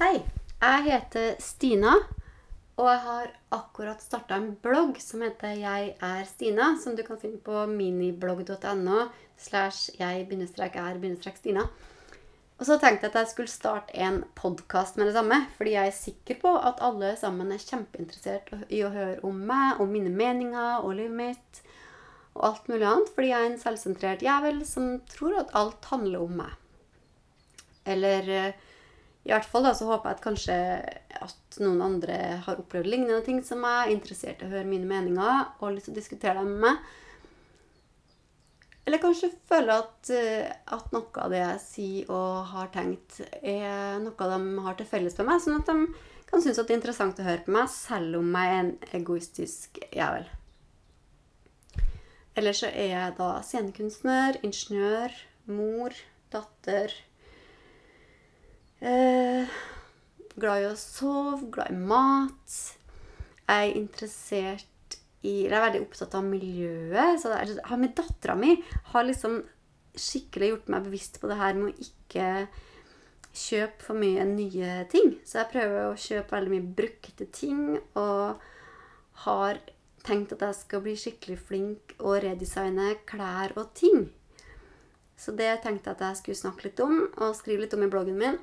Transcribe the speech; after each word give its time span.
Hei, 0.00 0.22
jeg 0.62 0.84
heter 0.86 1.34
Stina, 1.44 1.90
og 2.80 2.86
jeg 2.88 3.00
har 3.04 3.26
akkurat 3.52 4.00
starta 4.00 4.38
en 4.40 4.54
blogg 4.64 4.96
som 5.04 5.20
heter 5.20 5.58
Jeg 5.60 5.90
er 6.00 6.22
Stina, 6.24 6.70
som 6.80 6.94
du 6.96 7.02
kan 7.04 7.18
finne 7.20 7.36
på 7.44 7.66
miniblogg.no 7.68 9.02
slash 9.36 9.90
jeg-er-stina. 9.98 11.66
Og 12.56 12.64
så 12.64 12.78
tenkte 12.80 13.10
jeg 13.10 13.12
at 13.12 13.18
jeg 13.20 13.30
skulle 13.34 13.52
starte 13.52 13.92
en 14.00 14.22
podkast 14.40 14.96
med 14.96 15.10
det 15.10 15.18
samme, 15.18 15.42
fordi 15.58 15.76
jeg 15.76 15.92
er 15.92 15.98
sikker 15.98 16.40
på 16.46 16.54
at 16.56 16.80
alle 16.88 17.12
sammen 17.20 17.52
er 17.52 17.60
kjempeinteressert 17.60 18.54
i 18.72 18.80
å 18.80 18.94
høre 18.96 19.20
om 19.28 19.44
meg, 19.52 19.84
om 19.84 19.92
mine 19.92 20.08
meninger 20.08 20.80
og 20.80 20.96
livet 20.96 21.18
mitt 21.20 21.62
og 22.38 22.48
alt 22.54 22.72
mulig 22.72 22.88
annet, 22.88 23.12
fordi 23.12 23.34
jeg 23.34 23.42
er 23.42 23.52
en 23.52 23.62
selvsentrert 23.66 24.24
jævel 24.24 24.64
som 24.64 24.96
tror 25.12 25.42
at 25.44 25.52
alt 25.60 25.92
handler 25.92 26.24
om 26.24 26.40
meg. 26.40 26.58
Eller 27.84 28.34
eh, 28.40 28.68
i 29.26 29.32
hvert 29.34 29.44
fall 29.44 29.66
da, 29.66 29.74
så 29.76 29.86
håper 29.90 30.08
jeg 30.08 30.16
at 30.16 30.24
kanskje 30.24 30.56
at 31.20 31.58
noen 31.60 31.82
andre 31.84 32.16
har 32.46 32.60
opplevd 32.62 32.88
lignende 32.88 33.20
ting 33.26 33.42
som 33.44 33.60
meg, 33.60 33.82
er 33.82 33.94
interessert 33.94 34.40
i 34.40 34.48
å 34.48 34.52
høre 34.54 34.68
mine 34.68 34.88
meninger 34.88 35.60
og 35.60 35.74
lyst 35.74 35.90
til 35.90 35.94
å 35.94 36.00
diskutere 36.00 36.40
dem 36.40 36.54
med 36.54 36.64
meg. 36.64 36.96
Eller 38.88 39.02
kanskje 39.02 39.28
føler 39.46 39.74
at, 39.84 40.10
eh, 40.10 40.48
at 40.48 40.88
noe 40.94 41.22
av 41.22 41.30
det 41.30 41.42
jeg 41.42 41.60
sier 41.62 42.08
og 42.10 42.48
har 42.54 42.72
tenkt, 42.74 43.20
er 43.42 44.00
noe 44.00 44.30
de 44.32 44.64
har 44.64 44.78
til 44.78 44.88
felles 44.88 45.18
med 45.20 45.28
meg, 45.28 45.42
sånn 45.44 45.60
at 45.60 45.68
de 45.68 45.76
kan 46.30 46.42
synes 46.42 46.58
at 46.58 46.66
det 46.66 46.74
er 46.74 46.80
interessant 46.80 47.20
å 47.20 47.26
høre 47.26 47.44
på 47.44 47.54
meg, 47.54 47.68
selv 47.70 48.22
om 48.22 48.32
jeg 48.34 48.54
er 48.54 48.60
en 48.64 48.72
egoistisk 48.96 49.82
jævel. 49.92 50.26
Eller 52.40 52.56
så 52.56 52.70
er 52.70 52.90
jeg 52.94 53.14
da 53.18 53.30
scenekunstner, 53.44 54.40
ingeniør, 54.46 55.14
mor, 55.50 55.94
datter 56.32 56.94
eh, 58.80 59.58
Glad 60.40 60.62
i 60.62 60.68
å 60.70 60.74
sove, 60.78 61.50
glad 61.52 61.72
i 61.74 61.78
mat. 61.78 62.58
Jeg 63.50 63.70
er 63.70 63.76
interessert 63.76 64.66
i 65.20 65.42
Jeg 65.44 65.52
er 65.52 65.64
veldig 65.66 65.82
opptatt 65.84 66.14
av 66.16 66.24
miljøet. 66.24 67.20
Så 67.20 67.32
det 67.32 67.40
er, 67.42 67.76
med 67.76 67.96
dattera 67.98 68.36
mi 68.38 68.54
har 68.92 69.04
liksom 69.04 69.42
skikkelig 70.00 70.52
gjort 70.52 70.70
meg 70.72 70.86
bevisst 70.86 71.18
på 71.20 71.28
det 71.28 71.36
her 71.40 71.58
med 71.58 71.72
å 71.72 71.88
ikke 71.88 72.28
kjøpe 73.36 73.84
for 73.84 73.98
mye 74.00 74.24
nye 74.26 74.84
ting. 74.90 75.18
Så 75.26 75.42
jeg 75.42 75.52
prøver 75.52 75.90
å 75.90 75.98
kjøpe 75.98 76.36
veldig 76.36 76.54
mye 76.54 76.72
brukte 76.80 77.26
ting, 77.34 77.60
og 77.98 78.40
har 79.26 79.60
tenkt 80.06 80.32
at 80.32 80.46
jeg 80.46 80.58
skal 80.62 80.84
bli 80.84 80.96
skikkelig 80.96 81.38
flink 81.50 81.94
og 81.98 82.22
redesigne 82.24 82.94
klær 83.08 83.52
og 83.60 83.74
ting. 83.76 84.08
Så 85.20 85.34
det 85.36 85.50
tenkte 85.60 85.90
jeg 85.90 85.98
at 85.98 86.06
jeg 86.06 86.20
skulle 86.22 86.40
snakke 86.40 86.70
litt 86.70 86.80
om 86.80 86.96
og 87.20 87.36
skrive 87.36 87.66
litt 87.66 87.76
om 87.76 87.84
i 87.84 87.90
bloggen 87.92 88.16
min. 88.16 88.40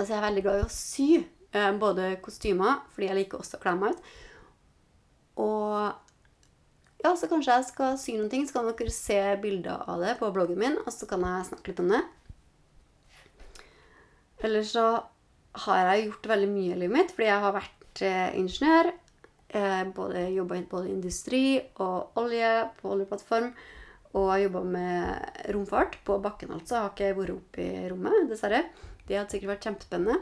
Altså, 0.00 0.14
jeg 0.14 0.18
er 0.22 0.26
veldig 0.30 0.42
glad 0.46 0.60
i 0.60 0.64
å 0.64 0.72
sy. 0.72 1.08
Eh, 1.50 1.72
både 1.82 2.14
kostymer, 2.24 2.84
fordi 2.94 3.10
jeg 3.10 3.18
liker 3.18 3.42
også 3.42 3.58
å 3.58 3.62
kle 3.62 3.74
meg 3.76 3.92
ut. 3.92 4.14
Og 5.44 7.02
ja, 7.04 7.12
så 7.16 7.28
kanskje 7.28 7.56
jeg 7.56 7.66
skal 7.70 7.98
sy 8.00 8.14
noen 8.16 8.30
ting, 8.32 8.46
så 8.46 8.58
kan 8.58 8.70
dere 8.70 8.94
se 8.94 9.18
bilder 9.42 9.84
av 9.88 10.02
det 10.04 10.14
på 10.20 10.30
bloggen 10.34 10.60
min, 10.60 10.78
og 10.84 10.92
så 10.94 11.08
kan 11.10 11.24
jeg 11.26 11.48
snakke 11.50 11.72
litt 11.72 11.82
om 11.82 11.92
det. 11.92 12.00
Eller 14.46 14.64
så 14.64 14.86
har 15.66 15.90
jeg 15.90 16.06
gjort 16.06 16.30
veldig 16.32 16.50
mye 16.52 16.74
i 16.74 16.80
livet 16.84 16.96
mitt, 16.96 17.14
fordi 17.16 17.28
jeg 17.28 17.44
har 17.44 17.56
vært 17.56 18.02
eh, 18.06 18.28
ingeniør. 18.40 18.92
Eh, 19.50 19.82
både 19.96 20.28
Jobba 20.30 20.60
både 20.70 20.88
i 20.88 20.94
industri 20.94 21.44
og 21.82 22.20
olje 22.20 22.52
på 22.78 22.94
oljeplattform. 22.94 23.50
Og 24.20 24.30
jobba 24.42 24.62
med 24.66 25.42
romfart 25.54 26.00
på 26.06 26.16
bakken, 26.22 26.54
altså. 26.56 26.76
Jeg 26.76 26.82
har 26.82 26.94
ikke 26.94 27.18
vært 27.20 27.34
oppe 27.36 27.66
i 27.66 27.90
rommet, 27.90 28.24
dessverre. 28.30 28.64
Det 29.10 29.18
hadde 29.18 29.34
sikkert 29.34 29.56
vært 29.56 29.64
kjempespennende. 29.66 30.20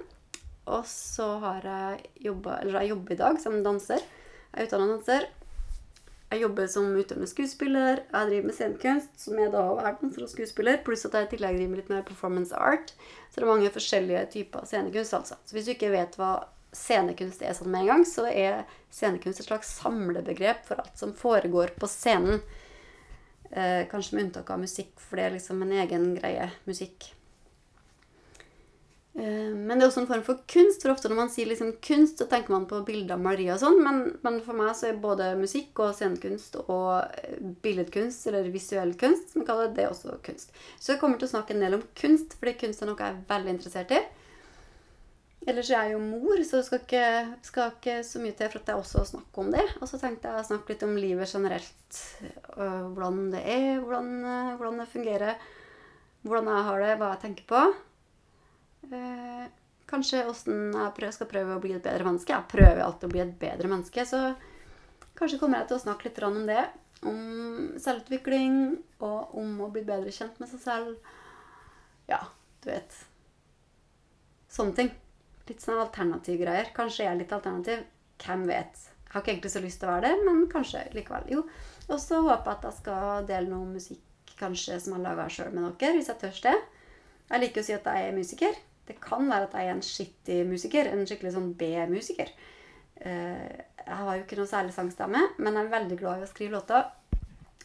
Og 0.72 0.84
så 0.88 1.26
har 1.42 1.64
jeg 1.64 2.28
jobba 2.28 2.60
Eller 2.62 2.82
jeg 2.82 2.94
jobber 2.94 3.12
i 3.12 3.18
dag 3.20 3.40
som 3.42 3.58
danser. 3.64 4.00
Jeg 4.00 4.62
er 4.62 4.68
utdanna 4.68 4.94
danser. 4.94 5.26
Jeg 6.28 6.42
jobber 6.42 6.68
som 6.72 6.88
utøvende 6.96 7.28
skuespiller. 7.28 8.00
Jeg 8.08 8.30
driver 8.30 8.48
med 8.48 8.56
scenekunst, 8.56 9.14
som 9.20 9.40
jeg 9.40 9.52
da 9.52 9.64
er 9.80 9.98
danser 10.00 10.24
og 10.24 10.32
skuespiller. 10.32 10.80
Pluss 10.84 11.04
at 11.08 11.16
jeg 11.16 11.28
i 11.28 11.30
tillegg 11.34 11.56
driver 11.56 11.72
med 11.72 11.82
litt 11.82 11.92
mer 11.92 12.06
performance 12.08 12.56
art. 12.56 12.94
Så 13.28 13.36
det 13.36 13.44
er 13.44 13.50
mange 13.52 13.72
forskjellige 13.76 14.24
typer 14.36 14.64
scenekunst, 14.68 15.16
altså. 15.20 15.36
Så 15.44 15.56
hvis 15.56 15.68
du 15.68 15.74
ikke 15.74 15.92
vet 15.92 16.16
hva 16.20 16.32
scenekunst 16.76 17.44
er 17.44 17.56
sånn 17.56 17.72
med 17.72 17.84
en 17.84 17.92
gang, 17.92 18.06
så 18.08 18.24
er 18.28 18.64
scenekunst 18.92 19.44
et 19.44 19.48
slags 19.48 19.72
samlebegrep 19.82 20.64
for 20.68 20.80
alt 20.80 21.00
som 21.00 21.16
foregår 21.16 21.76
på 21.80 21.88
scenen. 21.88 22.40
Eh, 23.48 23.84
kanskje 23.88 24.16
med 24.16 24.28
unntak 24.28 24.52
av 24.52 24.64
musikk, 24.64 24.96
for 25.00 25.16
det 25.16 25.28
er 25.28 25.38
liksom 25.38 25.64
en 25.64 25.76
egen 25.80 26.10
greie. 26.16 26.50
Musikk. 26.68 27.12
Eh, 29.14 29.54
men 29.54 29.72
det 29.72 29.82
er 29.82 29.88
også 29.88 30.02
en 30.04 30.10
form 30.10 30.24
for 30.26 30.42
kunst, 30.50 30.84
for 30.84 30.92
ofte 30.92 31.10
når 31.10 31.20
man 31.22 31.32
sier 31.32 31.48
liksom 31.50 31.72
kunst, 31.84 32.20
så 32.20 32.28
tenker 32.30 32.54
man 32.54 32.68
på 32.70 32.82
bilder 32.86 33.16
av 33.16 33.24
malerier 33.24 33.56
og 33.56 33.62
sånn, 33.62 33.80
men, 33.82 34.02
men, 34.26 34.38
for 34.44 34.58
meg 34.58 34.74
så 34.78 34.90
er 34.90 35.00
både 35.02 35.32
musikk 35.40 35.80
og 35.84 35.96
scenekunst 35.98 36.60
og 36.66 36.92
eh, 37.22 37.40
billedkunst, 37.64 38.28
eller 38.30 38.52
visuell 38.54 38.94
kunst, 39.00 39.32
som 39.32 39.42
vi 39.42 39.48
kaller 39.48 39.74
det, 39.74 39.88
også 39.90 40.20
kunst. 40.26 40.54
Så 40.78 40.94
jeg 40.94 41.02
kommer 41.02 41.18
til 41.18 41.30
å 41.30 41.34
snakke 41.34 41.56
en 41.56 41.66
del 41.66 41.80
om 41.80 41.84
kunst, 41.98 42.38
fordi 42.38 42.58
kunst 42.60 42.84
er 42.84 42.92
noe 42.92 43.00
jeg 43.00 43.16
er 43.16 43.26
veldig 43.32 43.56
interessert 43.56 43.96
i. 43.96 44.04
Ellers 45.48 45.70
er 45.70 45.86
jeg 45.86 45.94
jo 45.94 46.00
mor, 46.02 46.40
så 46.44 46.58
det 46.58 46.66
skal 46.66 46.80
ikke, 46.82 47.04
skal 47.46 47.70
ikke 47.72 47.98
så 48.04 48.20
mye 48.20 48.36
til 48.36 48.50
for 48.50 48.60
at 48.60 48.68
jeg 48.68 48.80
også 48.82 49.04
snakker 49.12 49.44
om 49.44 49.52
det. 49.54 49.64
Og 49.78 49.88
så 49.88 50.00
tenkte 50.00 50.28
jeg 50.28 50.42
å 50.42 50.48
snakke 50.50 50.74
litt 50.74 50.84
om 50.84 50.96
livet 50.98 51.30
generelt. 51.30 52.00
Hvordan 52.58 53.30
det 53.32 53.44
er, 53.48 53.78
hvordan, 53.80 54.10
øh, 54.18 54.50
hvordan, 54.58 54.82
det 54.82 54.88
fungerer. 54.92 55.46
Hvordan 56.26 56.50
jeg 56.52 56.66
har 56.66 56.84
det, 56.84 56.96
hva 57.00 57.12
jeg 57.14 57.22
tenker 57.22 57.46
på. 57.48 57.62
Eh, 58.86 59.46
kanskje 59.88 60.24
åssen 60.28 60.74
jeg 60.76 61.14
skal 61.16 61.30
prøve 61.30 61.56
å 61.56 61.62
bli 61.62 61.74
et 61.76 61.84
bedre 61.84 62.06
menneske. 62.06 62.34
Jeg 62.34 62.50
prøver 62.52 62.84
alltid 62.84 63.08
å 63.08 63.12
bli 63.12 63.22
et 63.24 63.34
bedre 63.40 63.70
menneske, 63.70 64.04
så 64.06 64.34
kanskje 65.18 65.40
kommer 65.40 65.62
jeg 65.62 65.70
til 65.70 65.78
å 65.78 65.84
snakke 65.86 66.08
litt 66.08 66.22
om 66.28 66.44
det. 66.48 66.66
Om 67.06 67.18
selvutvikling 67.78 68.54
og 69.06 69.36
om 69.38 69.60
å 69.62 69.70
bli 69.70 69.84
bedre 69.86 70.10
kjent 70.14 70.40
med 70.42 70.50
seg 70.50 70.64
selv. 70.64 71.12
Ja, 72.10 72.24
du 72.64 72.72
vet. 72.72 72.96
Sånne 74.50 74.74
ting. 74.74 74.90
Litt 75.48 75.62
sånn 75.62 75.78
alternativgreier. 75.80 76.72
Kanskje 76.76 77.04
jeg 77.04 77.12
er 77.12 77.20
litt 77.20 77.34
alternativ. 77.36 77.84
Hvem 78.18 78.46
vet. 78.50 78.80
Jeg 79.08 79.14
har 79.14 79.22
ikke 79.22 79.32
egentlig 79.32 79.52
så 79.54 79.62
lyst 79.64 79.80
til 79.80 79.88
å 79.88 79.92
være 79.94 80.10
det, 80.10 80.24
men 80.26 80.42
kanskje 80.52 80.82
likevel. 80.96 81.28
Jo. 81.32 81.44
Og 81.88 82.00
så 82.02 82.18
håper 82.20 82.50
jeg 82.50 82.58
at 82.58 82.66
jeg 82.66 82.78
skal 82.80 83.28
dele 83.30 83.52
noe 83.52 83.70
musikk 83.70 84.34
kanskje 84.38 84.76
som 84.82 84.96
jeg 84.96 85.04
laga 85.04 85.28
sjøl 85.32 85.54
med 85.54 85.78
dere, 85.80 85.96
hvis 85.96 86.10
jeg 86.10 86.20
tør 86.20 86.42
det. 86.44 86.56
Jeg 87.28 87.42
liker 87.42 87.62
å 87.62 87.66
si 87.66 87.76
at 87.76 87.88
jeg 87.88 88.08
er 88.08 88.16
musiker. 88.16 88.58
Det 88.88 88.96
kan 89.04 89.28
være 89.28 89.48
at 89.50 89.56
jeg 89.58 89.68
er 89.68 89.74
en 89.76 89.84
skittig 89.84 90.38
musiker. 90.48 90.88
En 90.88 91.04
skikkelig 91.08 91.34
sånn 91.34 91.50
B-musiker. 91.60 92.32
Eh, 93.04 93.48
jeg 93.84 93.96
har 94.00 94.16
jo 94.16 94.24
ikke 94.24 94.38
noe 94.40 94.50
særlig 94.50 94.74
sangstemme, 94.74 95.20
men 95.38 95.54
jeg 95.54 95.66
er 95.66 95.74
veldig 95.74 95.98
glad 96.00 96.20
i 96.20 96.26
å 96.26 96.30
skrive 96.30 96.56
låter. 96.56 96.88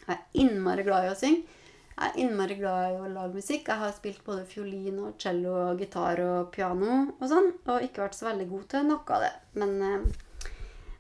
Jeg 0.04 0.14
er 0.18 0.42
innmari 0.44 0.86
glad 0.86 1.08
i 1.08 1.14
å 1.14 1.20
synge. 1.20 1.60
Jeg 1.94 2.10
er 2.10 2.20
innmari 2.24 2.58
glad 2.58 2.96
i 2.96 3.00
å 3.00 3.10
lage 3.12 3.38
musikk. 3.38 3.68
Jeg 3.70 3.82
har 3.84 3.96
spilt 3.96 4.24
både 4.26 4.48
fiolin 4.50 5.00
og 5.04 5.18
cello 5.22 5.54
og 5.70 5.82
gitar 5.84 6.20
og 6.26 6.52
piano 6.54 7.00
og 7.14 7.26
sånn, 7.30 7.52
og 7.70 7.86
ikke 7.86 8.04
vært 8.04 8.18
så 8.18 8.28
veldig 8.32 8.48
god 8.50 8.70
til 8.74 8.88
noe 8.90 9.18
av 9.18 9.26
det. 9.26 9.34
Men, 9.62 9.76
eh, 9.82 10.50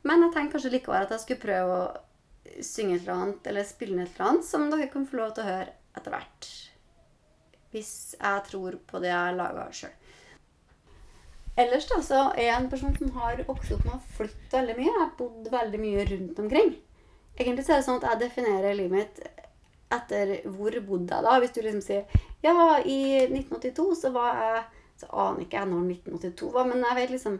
men 0.03 0.27
jeg 0.27 0.35
tenkte 0.35 0.57
kanskje 0.57 0.75
likevel 0.77 1.07
at 1.07 1.15
jeg 1.15 1.23
skulle 1.25 1.45
prøve 1.45 1.79
å 1.79 2.63
synge 2.63 2.95
et 2.95 3.01
eller 3.01 3.15
annet, 3.15 3.49
eller 3.49 3.67
spille 3.67 4.03
et 4.03 4.13
eller 4.13 4.29
annet, 4.29 4.45
som 4.45 4.69
dere 4.69 4.91
kan 4.93 5.07
få 5.09 5.19
lov 5.19 5.33
til 5.33 5.43
å 5.43 5.49
høre 5.49 5.73
etter 5.97 6.13
hvert. 6.13 6.49
Hvis 7.73 7.93
jeg 8.19 8.45
tror 8.49 8.77
på 8.87 9.01
det 9.01 9.09
jeg 9.09 9.37
laga 9.39 9.67
sjøl. 9.73 9.93
Ellers 11.55 11.85
da, 11.89 11.99
så 12.01 12.19
er 12.33 12.47
jeg 12.47 12.55
en 12.57 12.69
person 12.71 12.95
som 12.97 13.11
har 13.19 13.43
vokst 13.45 13.75
opp 13.75 13.83
med 13.85 13.95
å 13.97 14.15
flytte 14.17 14.57
veldig 14.57 14.75
mye. 14.79 14.89
Jeg 14.89 14.99
har 14.99 15.11
bodd 15.19 15.49
veldig 15.53 15.81
mye 15.81 16.05
rundt 16.09 16.39
omkring. 16.41 16.71
Egentlig 17.37 17.65
så 17.65 17.75
er 17.75 17.81
det 17.81 17.87
sånn 17.87 17.99
at 18.01 18.07
jeg 18.09 18.21
definerer 18.23 18.77
livet 18.77 18.93
mitt 18.97 19.43
etter 19.93 20.31
hvor 20.49 20.77
bodde 20.87 21.13
jeg 21.13 21.25
da. 21.25 21.35
Hvis 21.41 21.53
du 21.53 21.59
liksom 21.61 21.83
sier 21.85 22.23
Ja, 22.43 22.79
i 22.79 23.25
1982 23.27 23.85
så 24.01 24.13
var 24.13 24.39
jeg 24.41 24.63
Så 25.01 25.09
aner 25.09 25.41
ikke 25.43 25.57
jeg 25.59 25.69
når 25.69 25.85
1982 25.97 26.49
var, 26.53 26.67
men 26.69 26.83
jeg 26.85 26.97
vet 26.99 27.13
liksom 27.15 27.37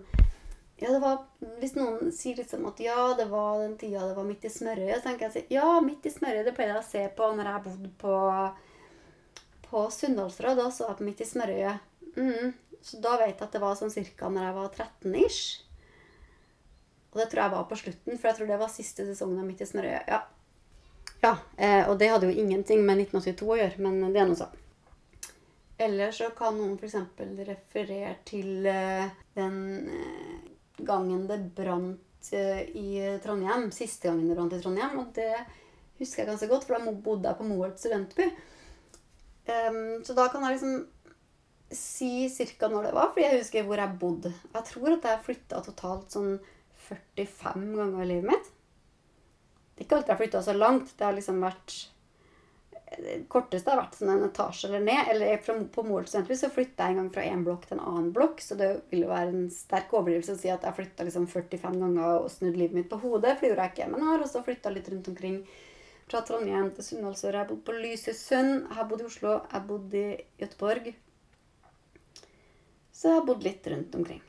ja, 0.81 0.89
det 0.89 0.99
var, 1.03 1.19
Hvis 1.61 1.75
noen 1.77 2.11
sier 2.11 2.39
liksom 2.41 2.65
at 2.67 2.81
ja, 2.81 3.13
det 3.17 3.27
var 3.31 3.61
den 3.61 3.77
tida 3.79 4.07
det 4.07 4.17
var 4.17 4.25
midt 4.27 4.45
i 4.45 4.51
smørøyet, 4.51 4.99
så 4.99 5.09
tenker 5.09 5.29
jeg 5.29 5.45
ja, 5.53 5.67
midt 5.85 6.05
i 6.09 6.11
smørøyet 6.11 6.49
det 6.49 6.55
pleide 6.57 6.73
jeg 6.73 6.81
å 6.81 6.87
se 6.87 7.03
på 7.17 7.29
når 7.37 7.49
jeg 7.49 7.63
bodde 7.67 7.91
på, 8.01 8.15
på 9.69 9.85
Sunndalsrød. 9.97 10.57
Da 10.59 10.67
så 10.73 10.89
jeg 10.89 10.99
på 10.99 11.07
Midt 11.07 11.23
i 11.23 11.29
smørøyet. 11.29 11.93
Mm. 12.17 12.51
Så 12.83 12.99
da 13.03 13.15
vet 13.21 13.37
jeg 13.37 13.45
at 13.45 13.55
det 13.55 13.61
var 13.63 13.77
sånn 13.79 13.93
cirka 13.93 14.29
når 14.29 14.49
jeg 14.49 14.55
var 14.57 14.71
13 14.75 15.19
ish. 15.23 15.43
Og 17.13 17.21
det 17.21 17.29
tror 17.31 17.43
jeg 17.45 17.53
var 17.53 17.67
på 17.69 17.77
slutten, 17.79 18.17
for 18.17 18.29
jeg 18.29 18.39
tror 18.39 18.49
det 18.49 18.59
var 18.59 18.73
siste 18.73 19.05
sesongen 19.07 19.39
av 19.39 19.47
Midt 19.47 19.61
i 19.63 19.69
snørøyet. 19.69 20.09
Ja, 20.09 20.23
ja, 21.23 21.37
eh, 21.55 21.87
og 21.87 21.95
det 22.01 22.09
hadde 22.11 22.27
jo 22.27 22.35
ingenting 22.35 22.81
med 22.83 23.05
1982 23.05 23.47
å 23.47 23.59
gjøre, 23.61 23.83
men 23.85 24.01
det 24.11 24.19
er 24.19 24.27
noe 24.27 24.39
sånn. 24.39 24.59
Eller 25.83 26.11
så 26.15 26.29
kan 26.35 26.57
noen 26.57 26.75
f.eks. 26.77 26.97
referere 27.47 28.17
til 28.27 28.67
eh, 28.69 29.13
den 29.37 29.61
eh, 29.87 30.49
gangen 30.83 31.23
det 31.29 31.39
brant 31.55 32.33
eh, 32.35 32.65
i 32.75 32.97
Trondheim. 33.23 33.69
Siste 33.73 34.09
gangen 34.09 34.27
det 34.29 34.37
brant 34.37 34.53
i 34.55 34.59
Trondheim. 34.61 34.99
Og 35.01 35.13
det 35.15 35.31
husker 36.01 36.23
jeg 36.23 36.29
ganske 36.33 36.49
godt, 36.51 36.67
for 36.67 36.75
da 36.75 36.93
bodde 37.07 37.31
jeg 37.31 37.39
på 37.39 37.47
Moholt 37.47 37.79
studentby. 37.81 38.29
Um, 39.43 39.99
så 40.07 40.15
da 40.15 40.29
kan 40.31 40.45
jeg 40.45 40.55
liksom 40.55 40.75
si 41.77 42.27
cirka 42.33 42.69
når 42.71 42.89
det 42.89 42.95
var, 42.97 43.13
fordi 43.13 43.25
jeg 43.27 43.39
husker 43.41 43.67
hvor 43.67 43.81
jeg 43.81 43.99
bodde. 44.01 44.33
Jeg 44.53 44.67
tror 44.69 44.97
at 44.97 45.07
jeg 45.09 45.23
flytta 45.27 45.63
totalt 45.65 46.13
sånn 46.15 46.35
45 46.89 47.71
ganger 47.79 48.03
i 48.03 48.09
livet 48.09 48.29
mitt. 48.31 48.51
Det 49.73 49.81
er 49.81 49.87
ikke 49.87 49.97
alltid 49.97 50.11
jeg 50.11 50.15
har 50.15 50.21
flytta 50.21 50.43
så 50.45 50.55
langt. 50.57 50.93
Det 50.97 51.07
har 51.07 51.17
liksom 51.17 51.41
vært 51.43 51.79
det 52.93 53.23
korteste 53.31 53.71
har 53.71 53.79
vært 53.79 53.95
sånn 53.97 54.11
en 54.13 54.25
etasje 54.27 54.67
eller 54.69 54.83
ned. 54.85 55.09
Eller 55.13 55.39
fra, 55.43 55.55
på 55.75 55.83
studenthus 56.05 56.43
så 56.43 56.49
flytta 56.53 56.87
jeg 56.87 56.93
en 56.93 57.01
gang 57.01 57.11
fra 57.15 57.25
én 57.25 57.43
blokk 57.45 57.67
til 57.67 57.79
en 57.79 57.85
annen 57.89 58.11
blokk. 58.15 58.41
Så 58.43 58.57
det 58.59 58.69
ville 58.91 59.09
være 59.09 59.33
en 59.33 59.47
sterk 59.53 59.93
overdrivelse 59.93 60.35
å 60.35 60.41
si 60.41 60.51
at 60.53 60.65
jeg 60.67 60.77
flytta 60.79 61.07
liksom 61.07 61.27
45 61.31 61.79
ganger 61.83 62.19
og 62.19 62.31
snudd 62.33 62.59
livet 62.59 62.77
mitt 62.77 62.91
på 62.91 63.01
hodet. 63.01 63.37
For 63.37 63.45
det 63.45 63.53
gjorde 63.53 63.67
jeg 63.67 63.75
ikke. 63.75 63.89
Men 63.93 64.03
jeg 64.03 64.11
har 64.11 64.27
også 64.27 64.43
flytta 64.45 64.73
litt 64.75 64.91
rundt 64.93 65.09
omkring. 65.13 65.39
Fra 66.03 66.19
Trondheim 66.27 66.69
til 66.75 66.85
Sunndalsøra. 66.85 67.39
Jeg 67.39 67.45
har 67.45 67.49
bodd 67.53 67.65
på 67.65 67.77
Lysesund. 67.79 68.53
Jeg 68.67 68.77
har 68.77 68.89
bodd 68.89 69.01
i 69.01 69.09
Oslo. 69.09 69.37
Jeg 69.39 69.55
har 69.55 69.67
bodd 69.69 69.97
i 69.97 70.07
Göteborg. 70.43 70.93
Så 73.03 73.09
jeg 73.09 73.19
har 73.19 73.25
bodd 73.27 73.41
litt 73.43 73.65
rundt 73.67 73.95
omkring. 73.99 74.21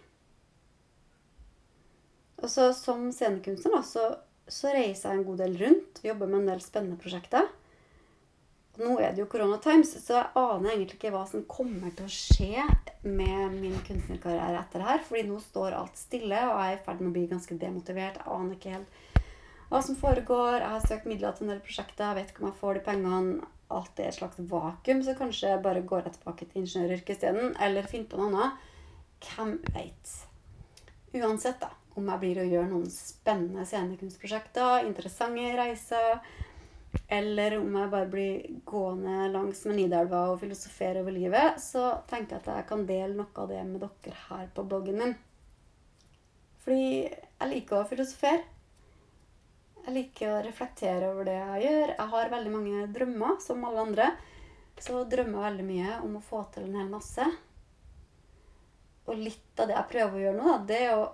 Og 2.43 2.51
så 2.51 2.73
som 2.75 3.05
scenekunstner 3.15 3.77
da, 3.77 3.83
så, 3.87 4.07
så 4.51 4.73
reiser 4.75 5.13
jeg 5.13 5.21
en 5.21 5.29
god 5.29 5.43
del 5.45 5.55
rundt. 5.61 6.01
Jobber 6.03 6.27
med 6.27 6.41
en 6.41 6.49
del 6.51 6.65
spennende 6.65 6.99
prosjekter. 6.99 7.47
Og 8.75 8.83
nå 8.83 8.97
er 8.99 9.15
det 9.15 9.23
jo 9.23 9.29
Corona 9.31 9.61
Times, 9.63 9.93
så 10.03 10.17
jeg 10.17 10.33
aner 10.41 10.73
egentlig 10.73 10.99
ikke 10.99 11.15
hva 11.15 11.23
som 11.31 11.47
kommer 11.47 11.95
til 11.95 12.09
å 12.09 12.17
skje 12.17 12.67
med 13.07 13.55
min 13.61 13.79
kunstnerkarriere 13.87 14.65
etter 14.65 14.83
det 14.83 14.89
her. 14.91 15.07
Fordi 15.07 15.23
nå 15.31 15.39
står 15.47 15.79
alt 15.79 16.03
stille, 16.03 16.43
og 16.51 16.59
jeg 16.59 16.75
er 16.75 16.81
i 16.81 16.85
ferd 16.89 17.05
med 17.05 17.13
å 17.13 17.15
bli 17.15 17.27
ganske 17.31 17.59
demotivert. 17.63 18.19
Jeg 18.19 18.41
aner 18.41 18.59
ikke 18.59 18.75
helt 18.75 19.21
hva 19.71 19.85
som 19.87 20.03
foregår. 20.03 20.59
Jeg 20.59 20.73
har 20.75 20.89
søkt 20.91 21.07
midler 21.15 21.39
til 21.39 21.47
en 21.47 21.55
del 21.55 21.63
prosjekter. 21.63 22.09
Jeg 22.11 22.19
vet 22.19 22.35
ikke 22.35 22.43
om 22.43 22.51
jeg 22.51 22.63
får 22.65 22.81
de 22.81 22.89
pengene. 22.91 23.53
Alt 23.73 24.01
er 24.01 24.11
et 24.11 24.19
slags 24.19 24.41
vakuum, 24.51 25.01
så 25.03 25.15
kanskje 25.17 25.55
jeg 25.55 25.63
bare 25.65 25.83
går 25.89 26.05
jeg 26.05 26.17
tilbake 26.19 26.47
til 26.51 26.63
ingeniøryrket 26.63 27.17
isteden. 27.17 27.55
Eller 27.65 27.89
finner 27.89 28.11
på 28.11 28.21
noe 28.21 28.31
annet. 28.31 28.71
Hvem 29.25 29.57
veit. 29.73 30.15
Uansett, 31.15 31.61
da. 31.63 31.71
Om 31.95 32.09
jeg 32.11 32.21
blir 32.25 32.41
å 32.43 32.49
gjøre 32.49 32.71
noen 32.73 32.91
spennende 32.91 33.65
scenekunstprosjekter, 33.71 34.83
interessante 34.89 35.53
reiser, 35.55 36.19
eller 37.09 37.59
om 37.59 37.77
jeg 37.79 37.91
bare 37.93 38.09
blir 38.11 38.49
gående 38.67 39.29
langs 39.31 39.63
med 39.69 39.79
Nidelva 39.79 40.25
og 40.33 40.41
filosofere 40.43 41.03
over 41.05 41.15
livet, 41.15 41.61
så 41.63 42.01
tenker 42.11 42.37
jeg 42.37 42.43
at 42.43 42.51
jeg 42.51 42.67
kan 42.71 42.83
dele 42.89 43.15
noe 43.15 43.31
av 43.39 43.51
det 43.51 43.63
med 43.69 43.85
dere 43.85 44.19
her 44.29 44.51
på 44.55 44.67
bloggen 44.67 44.99
min. 44.99 45.15
Fordi 46.65 46.89
jeg 47.05 47.51
liker 47.51 47.81
å 47.81 47.89
filosofere. 47.89 48.43
Jeg 49.85 49.93
liker 49.93 50.31
å 50.33 50.45
reflektere 50.45 51.11
over 51.13 51.27
det 51.29 51.35
jeg 51.37 51.65
gjør. 51.67 51.91
Jeg 51.93 52.11
har 52.15 52.31
veldig 52.33 52.53
mange 52.55 52.85
drømmer, 52.95 53.35
som 53.45 53.67
alle 53.69 53.83
andre. 53.83 54.07
Så 54.81 55.03
drømmer 55.11 55.37
jeg 55.37 55.45
veldig 55.51 55.67
mye 55.69 55.99
om 56.07 56.15
å 56.17 56.23
få 56.25 56.41
til 56.55 56.65
en 56.69 56.79
hel 56.81 56.89
masse. 56.89 57.27
Og 59.05 59.21
litt 59.21 59.61
av 59.61 59.69
det 59.69 59.77
jeg 59.77 59.91
prøver 59.91 60.17
å 60.17 60.23
gjøre 60.23 60.41
nå, 60.41 60.57
det 60.71 60.81
er 60.87 60.95
å 60.97 61.05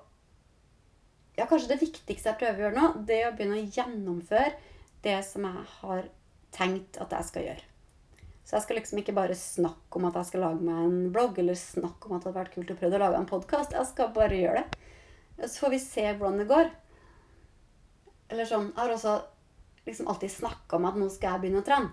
Ja, 1.39 1.47
kanskje 1.49 1.71
det 1.71 1.81
viktigste 1.81 2.29
jeg 2.29 2.39
prøver 2.41 2.59
å 2.59 2.63
gjøre 2.67 2.77
nå, 2.77 2.89
det 3.09 3.17
er 3.17 3.29
å 3.31 3.35
begynne 3.35 3.59
å 3.59 3.69
gjennomføre 3.75 4.51
det 5.03 5.15
som 5.25 5.47
jeg 5.47 5.63
har 5.81 6.09
tenkt 6.53 6.99
at 7.01 7.15
jeg 7.17 7.29
skal 7.29 7.47
gjøre. 7.47 7.65
Så 8.45 8.57
jeg 8.57 8.65
skal 8.67 8.79
liksom 8.81 9.01
ikke 9.01 9.15
bare 9.17 9.39
snakke 9.39 9.99
om 9.99 10.07
at 10.09 10.19
jeg 10.19 10.29
skal 10.31 10.45
lage 10.45 10.67
meg 10.67 10.85
en 10.85 11.01
blogg, 11.15 11.39
eller 11.41 11.59
snakke 11.59 12.07
om 12.07 12.17
at 12.17 12.23
det 12.23 12.31
hadde 12.31 12.41
vært 12.43 12.55
kult 12.55 12.73
å 12.75 12.77
prøve 12.79 12.99
å 12.99 13.03
lage 13.05 13.19
en 13.23 13.29
podkast. 13.31 13.75
Jeg 13.79 13.89
skal 13.89 14.13
bare 14.15 14.39
gjøre 14.39 14.63
det. 14.63 14.81
Så 15.47 15.65
får 15.65 15.75
vi 15.75 15.81
se 15.83 16.07
hvordan 16.11 16.43
det 16.43 16.49
går. 16.51 16.73
Eller 18.31 18.47
sånn 18.49 18.71
Jeg 18.71 18.79
har 18.79 18.95
også 18.95 19.17
liksom 19.87 20.09
alltid 20.13 20.33
snakka 20.33 20.79
om 20.79 20.87
at 20.89 20.99
nå 21.01 21.09
skal 21.11 21.35
jeg 21.35 21.45
begynne 21.45 21.63
å 21.63 21.67
trene. 21.67 21.91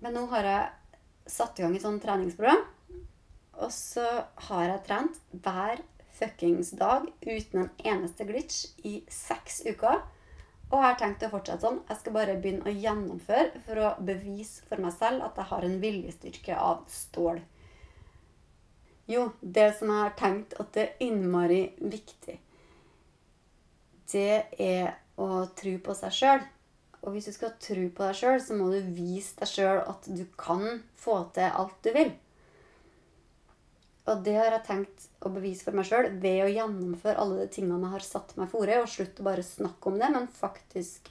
Men 0.00 0.16
nå 0.16 0.24
har 0.32 0.48
jeg 0.48 1.30
satt 1.36 1.58
i 1.58 1.64
gang 1.64 1.76
et 1.76 1.84
sånt 1.84 2.02
treningsprogram. 2.04 2.64
Og 3.56 3.72
så 3.72 4.04
har 4.48 4.66
jeg 4.68 4.84
trent 4.86 5.20
hver 5.44 5.82
fuckings 6.16 6.72
dag 6.76 7.08
uten 7.24 7.64
en 7.64 7.72
eneste 7.84 8.24
glitch 8.28 8.62
i 8.88 9.00
seks 9.12 9.62
uker. 9.66 10.04
Og 10.66 10.80
jeg 10.80 10.86
har 10.86 10.96
tenkt 10.98 11.24
å 11.26 11.30
fortsette 11.30 11.62
sånn. 11.62 11.82
Jeg 11.88 12.00
skal 12.00 12.16
bare 12.16 12.38
begynne 12.42 12.66
å 12.66 12.74
gjennomføre 12.74 13.62
for 13.66 13.82
å 13.82 13.92
bevise 14.02 14.64
for 14.66 14.82
meg 14.82 14.96
selv 14.96 15.26
at 15.26 15.38
jeg 15.38 15.50
har 15.52 15.66
en 15.66 15.78
viljestyrke 15.82 16.58
av 16.58 16.82
stål. 16.90 17.42
Jo, 19.06 19.28
det 19.40 19.68
som 19.78 19.92
jeg 19.92 20.02
har 20.02 20.16
tenkt 20.18 20.56
at 20.58 20.72
det 20.74 20.82
er 20.82 21.04
innmari 21.06 21.60
viktig, 21.78 22.40
det 24.10 24.32
er 24.62 24.96
å 25.16 25.46
tro 25.56 25.72
på 25.82 25.96
seg 25.96 26.14
sjøl. 26.14 26.44
Og 27.06 27.14
hvis 27.14 27.28
du 27.28 27.34
skal 27.36 27.54
tro 27.62 27.88
på 27.94 28.06
deg 28.08 28.18
sjøl, 28.18 28.38
så 28.42 28.56
må 28.58 28.68
du 28.72 28.78
vise 28.96 29.36
deg 29.38 29.50
sjøl 29.50 29.82
at 29.84 30.08
du 30.10 30.24
kan 30.38 30.80
få 30.98 31.20
til 31.36 31.50
alt 31.50 31.76
du 31.84 31.92
vil. 31.94 32.14
Og 34.06 34.22
det 34.22 34.36
har 34.38 34.54
jeg 34.54 34.66
tenkt 34.68 35.06
å 35.26 35.30
bevise 35.34 35.66
for 35.66 35.74
meg 35.74 35.86
sjøl 35.88 36.08
ved 36.22 36.44
å 36.44 36.50
gjennomføre 36.50 37.18
alle 37.22 37.40
de 37.42 37.46
tingene 37.56 37.88
jeg 37.88 37.96
har 37.96 38.06
satt 38.06 38.36
meg 38.38 38.50
fore, 38.52 38.80
og 38.82 38.90
slutte 38.90 39.22
å 39.22 39.26
bare 39.26 39.46
snakke 39.46 39.90
om 39.90 39.98
det, 40.02 40.10
men 40.14 40.28
faktisk 40.30 41.10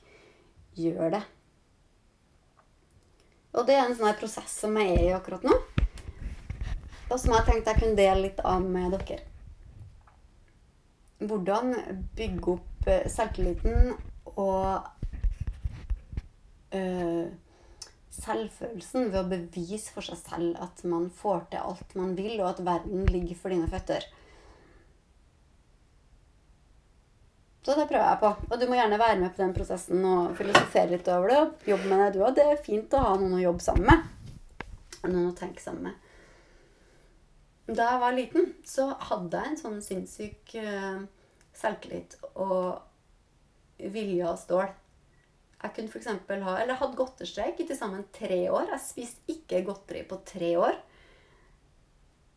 gjøre 0.80 1.18
det. 1.18 1.24
Og 3.56 3.68
det 3.68 3.76
er 3.76 3.86
en 3.86 3.96
sånn 3.96 4.16
prosess 4.20 4.58
som 4.64 4.76
jeg 4.80 4.96
er 4.96 5.06
i 5.10 5.16
akkurat 5.16 5.44
nå, 5.48 5.56
og 7.06 7.18
som 7.22 7.36
jeg 7.36 7.48
tenkte 7.48 7.72
jeg 7.72 7.82
kunne 7.84 8.00
dele 8.00 8.28
litt 8.28 8.42
av 8.44 8.64
med 8.64 8.96
dere. 8.96 9.35
Hvordan 11.24 11.74
bygge 12.18 12.58
opp 12.58 12.90
eh, 12.92 13.08
selvtilliten 13.12 13.94
og 14.36 14.84
øh, 16.76 17.32
selvfølelsen 18.16 19.10
ved 19.14 19.22
å 19.22 19.30
bevise 19.32 19.94
for 19.96 20.06
seg 20.06 20.20
selv 20.20 20.60
at 20.64 20.84
man 20.88 21.08
får 21.14 21.48
til 21.54 21.64
alt 21.64 21.96
man 22.00 22.14
vil, 22.18 22.38
og 22.42 22.52
at 22.52 22.64
verden 22.68 23.08
ligger 23.12 23.40
for 23.40 23.56
dine 23.56 23.70
føtter. 23.72 24.06
Så 27.66 27.74
det 27.74 27.88
prøver 27.90 28.06
jeg 28.06 28.22
på. 28.22 28.30
Og 28.52 28.60
du 28.62 28.68
må 28.70 28.78
gjerne 28.78 29.02
være 29.02 29.18
med 29.24 29.32
på 29.34 29.42
den 29.42 29.54
prosessen 29.56 30.04
og 30.06 30.36
filosofere 30.38 30.92
litt 30.92 31.08
over 31.10 31.32
det. 31.32 31.38
og 31.42 31.70
Jobbe 31.72 31.90
med 31.90 32.04
det, 32.04 32.10
du 32.14 32.20
òg. 32.22 32.36
Det 32.38 32.46
er 32.46 32.62
fint 32.62 32.94
å 32.94 33.02
ha 33.02 33.16
noen 33.18 33.40
å 33.40 33.42
jobbe 33.42 33.66
sammen 33.66 33.88
med. 33.90 34.04
Noen 35.08 35.32
å 35.32 35.38
tenke 35.38 35.64
sammen 35.64 35.88
med. 35.90 36.05
Da 37.66 37.90
jeg 37.90 38.02
var 38.02 38.14
liten, 38.14 38.50
så 38.68 38.92
hadde 39.10 39.42
jeg 39.42 39.52
en 39.52 39.62
sånn 39.62 39.80
sinnssyk 39.82 40.58
uh, 40.62 41.02
selvtillit 41.58 42.18
og 42.36 42.82
vilje 43.82 44.26
av 44.30 44.38
stål. 44.40 44.68
Jeg 45.66 45.74
kunne 45.74 46.20
for 46.28 46.44
ha, 46.46 46.58
eller 46.62 46.78
hadde 46.78 47.00
godterstreik 47.00 47.62
i 47.62 47.66
til 47.66 47.78
sammen 47.78 48.06
tre 48.14 48.44
år. 48.54 48.70
Jeg 48.76 48.84
spiste 48.86 49.34
ikke 49.34 49.64
godteri 49.66 50.04
på 50.06 50.20
tre 50.28 50.52
år. 50.62 50.78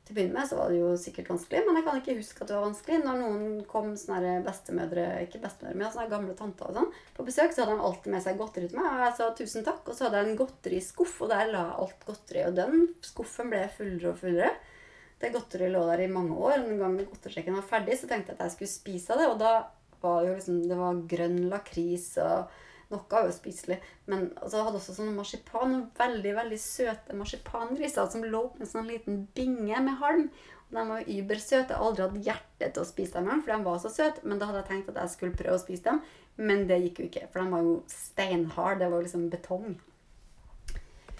Til 0.08 0.14
å 0.14 0.16
begynne 0.16 0.38
med 0.38 0.48
så 0.48 0.56
var 0.56 0.72
det 0.72 0.78
jo 0.78 0.94
sikkert 0.96 1.28
vanskelig, 1.34 1.60
men 1.66 1.76
jeg 1.76 1.84
kan 1.84 1.98
ikke 2.00 2.16
huske 2.16 2.40
at 2.40 2.48
det 2.48 2.56
var 2.56 2.64
vanskelig. 2.64 3.02
Når 3.04 3.18
noen 3.20 3.42
kom 3.68 3.90
sånne 4.00 4.38
bestemødre, 4.46 5.04
ikke 5.26 5.42
bestemødre, 5.42 5.76
men 5.76 5.92
sånne 5.92 6.08
gamle 6.14 6.38
tanter 6.38 6.70
og 6.70 6.78
sånn, 6.78 6.94
på 7.18 7.26
besøk, 7.28 7.52
så 7.52 7.66
hadde 7.66 7.76
de 7.76 7.86
alltid 7.90 8.14
med 8.14 8.24
seg 8.24 8.40
godteri 8.40 8.70
til 8.70 8.80
meg. 8.80 8.88
Og 8.94 9.04
jeg 9.04 9.16
sa 9.18 9.28
tusen 9.42 9.68
takk, 9.68 9.84
og 9.84 9.98
så 9.98 10.06
hadde 10.06 10.22
jeg 10.22 10.30
en 10.30 10.40
godteriskuff, 10.40 11.18
og 11.20 11.34
der 11.34 11.52
la 11.52 11.66
jeg 11.66 11.78
alt 11.84 12.08
godteri. 12.08 12.46
Og 12.48 12.56
den 12.56 12.88
skuffen 13.04 13.52
ble 13.52 13.66
fullere 13.76 14.14
og 14.14 14.20
fullere. 14.22 14.54
Det 15.18 15.32
godteriet 15.34 15.74
lå 15.74 15.82
der 15.88 16.04
i 16.04 16.12
mange 16.12 16.36
år. 16.36 16.60
Og 16.60 16.70
den 16.70 16.80
gangen 16.80 17.08
godterstreken 17.10 17.58
var 17.58 17.66
ferdig, 17.66 17.98
så 17.98 18.08
tenkte 18.10 18.32
jeg 18.32 18.38
at 18.38 18.46
jeg 18.46 18.56
skulle 18.56 18.76
spise 18.76 19.14
av 19.14 19.22
det. 19.22 19.28
Og 19.32 19.40
da 19.42 19.52
var 20.02 20.24
jo 20.26 20.34
liksom 20.36 20.62
Det 20.70 20.78
var 20.78 21.04
grønn 21.10 21.38
lakris 21.50 22.12
og 22.22 22.58
noe 22.88 23.18
er 23.18 23.26
jo 23.28 23.32
spiselig. 23.36 23.76
Men 24.08 24.30
altså, 24.38 24.56
jeg 24.56 24.66
hadde 24.66 24.78
også 24.80 24.94
sånne 24.96 25.16
marsipan. 25.16 25.74
Veldig 25.98 26.30
veldig 26.38 26.60
søte 26.62 27.16
marsipangriser 27.18 28.08
som 28.12 28.24
lå 28.24 28.46
på 28.54 28.64
en 28.64 28.70
sånn 28.70 28.88
liten 28.88 29.26
binge 29.36 29.82
med 29.84 30.00
halm. 30.00 30.30
Og 30.68 30.78
De 30.78 30.86
var 30.92 31.02
jo 31.02 31.18
übersøte. 31.18 31.74
Jeg 31.74 31.76
har 31.76 31.84
aldri 31.84 32.06
hatt 32.06 32.30
hjerte 32.30 32.70
til 32.72 32.84
å 32.84 32.88
spise 32.88 33.20
dem, 33.20 33.42
for 33.42 33.52
de 33.52 33.68
var 33.68 33.82
så 33.82 33.92
søte. 33.92 34.24
Men 34.24 34.40
da 34.40 34.48
hadde 34.48 34.62
jeg 34.62 34.70
tenkt 34.70 34.90
at 34.94 35.02
jeg 35.02 35.14
skulle 35.16 35.36
prøve 35.36 35.58
å 35.58 35.62
spise 35.64 35.84
dem. 35.90 36.00
Men 36.38 36.66
det 36.70 36.80
gikk 36.84 37.02
jo 37.02 37.10
ikke, 37.10 37.28
for 37.32 37.42
de 37.42 37.52
var 37.52 37.66
jo 37.66 37.76
steinharde. 37.92 38.80
Det 38.84 38.90
var 38.90 39.00
jo 39.00 39.06
liksom 39.08 39.30
betong. 39.32 39.78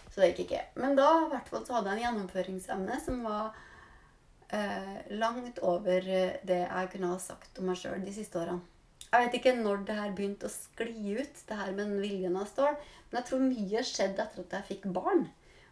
Så 0.09 0.23
det 0.23 0.33
gikk 0.33 0.45
ikke. 0.47 0.65
Men 0.81 0.97
da 0.97 1.09
hvert 1.29 1.51
fall 1.53 1.67
så 1.67 1.77
hadde 1.77 1.93
jeg 1.93 1.99
en 1.99 2.05
gjennomføringsevne 2.07 3.01
som 3.05 3.21
var 3.27 3.57
eh, 4.55 4.99
langt 5.21 5.61
over 5.65 6.05
det 6.09 6.59
jeg 6.65 6.91
kunne 6.93 7.13
ha 7.13 7.21
sagt 7.23 7.61
om 7.61 7.71
meg 7.71 7.81
sjøl 7.81 8.05
de 8.05 8.15
siste 8.15 8.41
årene. 8.41 8.65
Jeg 9.09 9.25
vet 9.25 9.37
ikke 9.39 9.55
når 9.57 9.85
det 9.89 9.97
her 9.97 10.11
begynte 10.13 10.49
å 10.49 10.53
skli 10.53 11.15
ut, 11.17 11.39
det 11.49 11.57
her 11.57 11.71
med 11.73 11.87
den 11.87 12.01
viljen 12.03 12.37
av 12.37 12.49
stål. 12.51 12.75
Men 13.09 13.21
jeg 13.21 13.29
tror 13.31 13.45
mye 13.47 13.85
skjedde 13.89 14.25
etter 14.25 14.43
at 14.43 14.57
jeg 14.59 14.69
fikk 14.69 14.89
barn. 14.93 15.25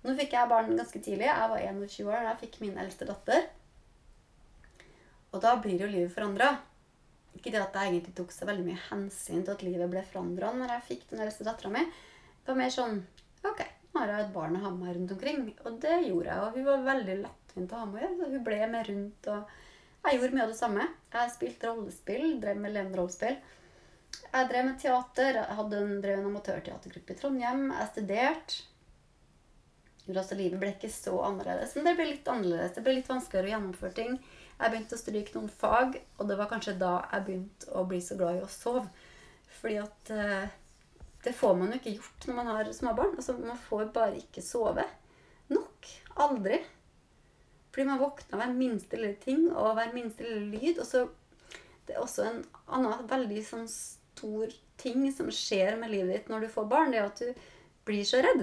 Nå 0.06 0.14
fikk 0.16 0.36
jeg 0.36 0.48
barn 0.48 0.72
ganske 0.78 1.02
tidlig. 1.04 1.28
Jeg 1.28 1.50
var 1.52 1.60
21 1.60 2.08
år 2.08 2.16
da 2.22 2.30
jeg 2.30 2.40
fikk 2.46 2.58
min 2.62 2.78
eldste 2.80 3.08
datter. 3.08 3.48
Og 5.34 5.42
da 5.44 5.52
blir 5.60 5.84
jo 5.84 5.90
livet 5.90 6.14
forandra. 6.14 6.54
Ikke 7.36 7.52
det 7.52 7.60
at 7.60 7.76
jeg 7.76 7.90
egentlig 7.90 8.14
tok 8.16 8.32
så 8.32 8.48
veldig 8.48 8.64
mye 8.64 8.84
hensyn 8.86 9.42
til 9.44 9.52
at 9.52 9.64
livet 9.66 9.90
ble 9.92 10.04
forandra 10.08 10.54
når 10.56 10.72
jeg 10.78 10.86
fikk 10.90 11.08
den 11.10 11.20
eldste 11.26 11.44
dattera 11.44 11.72
mi. 11.74 11.82
Det 11.84 12.52
var 12.52 12.60
mer 12.62 12.72
sånn 12.72 13.02
Ok, 13.46 13.60
nå 13.92 14.00
har 14.00 14.10
jeg 14.10 14.24
et 14.24 14.32
barn 14.34 14.56
å 14.56 14.62
ha 14.64 14.70
med 14.72 14.80
meg 14.80 14.96
rundt 14.96 15.12
omkring. 15.12 15.42
Og 15.68 15.76
det 15.82 15.98
gjorde 16.06 16.30
jeg. 16.30 16.40
Og 16.40 16.56
hun 16.56 16.68
var 16.70 16.86
veldig 16.86 17.18
lettvint 17.20 17.45
å 17.64 17.80
ha 17.80 17.86
med 17.88 17.96
å 17.96 18.04
gjøre. 18.04 18.18
Så 18.18 18.30
hun 18.34 18.44
ble 18.44 18.60
med 18.72 18.90
rundt 18.90 19.30
og 19.32 19.56
jeg 20.06 20.20
gjorde 20.20 20.36
mye 20.36 20.44
av 20.44 20.50
det 20.52 20.60
samme. 20.60 20.84
Jeg 21.10 21.30
spilte 21.34 21.66
rollespill, 21.66 22.26
drev 22.38 22.58
med 22.62 22.74
levende 22.76 23.00
rollespill. 23.00 23.38
Jeg 24.22 24.48
drev 24.52 24.68
med 24.68 24.78
teater. 24.78 25.40
Jeg 25.40 25.58
hadde 25.58 25.80
en, 25.82 25.94
drev 26.04 26.20
en 26.20 26.28
amatørteatergruppe 26.30 27.14
i 27.14 27.18
Trondheim. 27.18 27.64
Jeg 27.74 27.90
studerte. 27.90 28.60
altså 30.14 30.38
livet 30.38 30.62
ble 30.62 30.70
ikke 30.76 30.92
så 30.94 31.16
annerledes. 31.26 31.74
Men 31.74 31.88
det 31.88 31.96
ble 31.98 32.06
litt 32.12 32.30
annerledes. 32.30 32.76
Det 32.76 32.84
ble 32.86 32.94
litt 33.00 33.10
vanskeligere 33.10 33.50
å 33.50 33.54
gjennomføre 33.56 33.98
ting. 33.98 34.20
Jeg 34.60 34.72
begynte 34.72 34.94
å 34.94 35.02
stryke 35.02 35.34
noen 35.34 35.50
fag, 35.50 35.98
og 36.16 36.30
det 36.30 36.38
var 36.38 36.52
kanskje 36.54 36.78
da 36.78 36.92
jeg 37.10 37.26
begynte 37.26 37.74
å 37.74 37.82
bli 37.90 38.00
så 38.04 38.20
glad 38.20 38.38
i 38.38 38.46
å 38.46 38.52
sove. 38.52 38.86
Fordi 39.58 39.80
at 39.82 40.14
eh, 40.14 40.54
det 41.26 41.34
får 41.34 41.58
man 41.58 41.74
jo 41.74 41.80
ikke 41.80 41.96
gjort 41.96 42.30
når 42.30 42.38
man 42.38 42.54
har 42.54 42.72
småbarn. 42.78 43.18
Altså, 43.18 43.34
man 43.42 43.58
får 43.66 43.90
bare 43.90 44.22
ikke 44.22 44.46
sove 44.46 44.86
nok. 45.50 45.90
Aldri. 46.22 46.62
Fordi 47.76 47.90
man 47.90 47.98
våkner 48.00 48.40
hver 48.40 48.52
minste 48.56 48.96
lille 48.96 49.18
ting 49.20 49.50
og 49.52 49.74
hver 49.76 49.90
minste 49.92 50.24
lille 50.24 50.46
lyd. 50.48 50.78
Og 50.80 50.86
så 50.88 51.08
Det 51.86 51.94
er 51.94 52.00
også 52.02 52.24
en 52.26 52.38
annen 52.72 53.02
veldig 53.06 53.42
sånn 53.46 53.66
stor 53.70 54.54
ting 54.80 55.04
som 55.12 55.28
skjer 55.30 55.76
med 55.78 55.92
livet 55.92 56.14
ditt 56.14 56.30
når 56.32 56.46
du 56.46 56.48
får 56.50 56.64
barn, 56.66 56.90
det 56.90 56.98
er 56.98 57.04
at 57.06 57.20
du 57.20 57.44
blir 57.86 58.02
så 58.08 58.18
redd. 58.24 58.40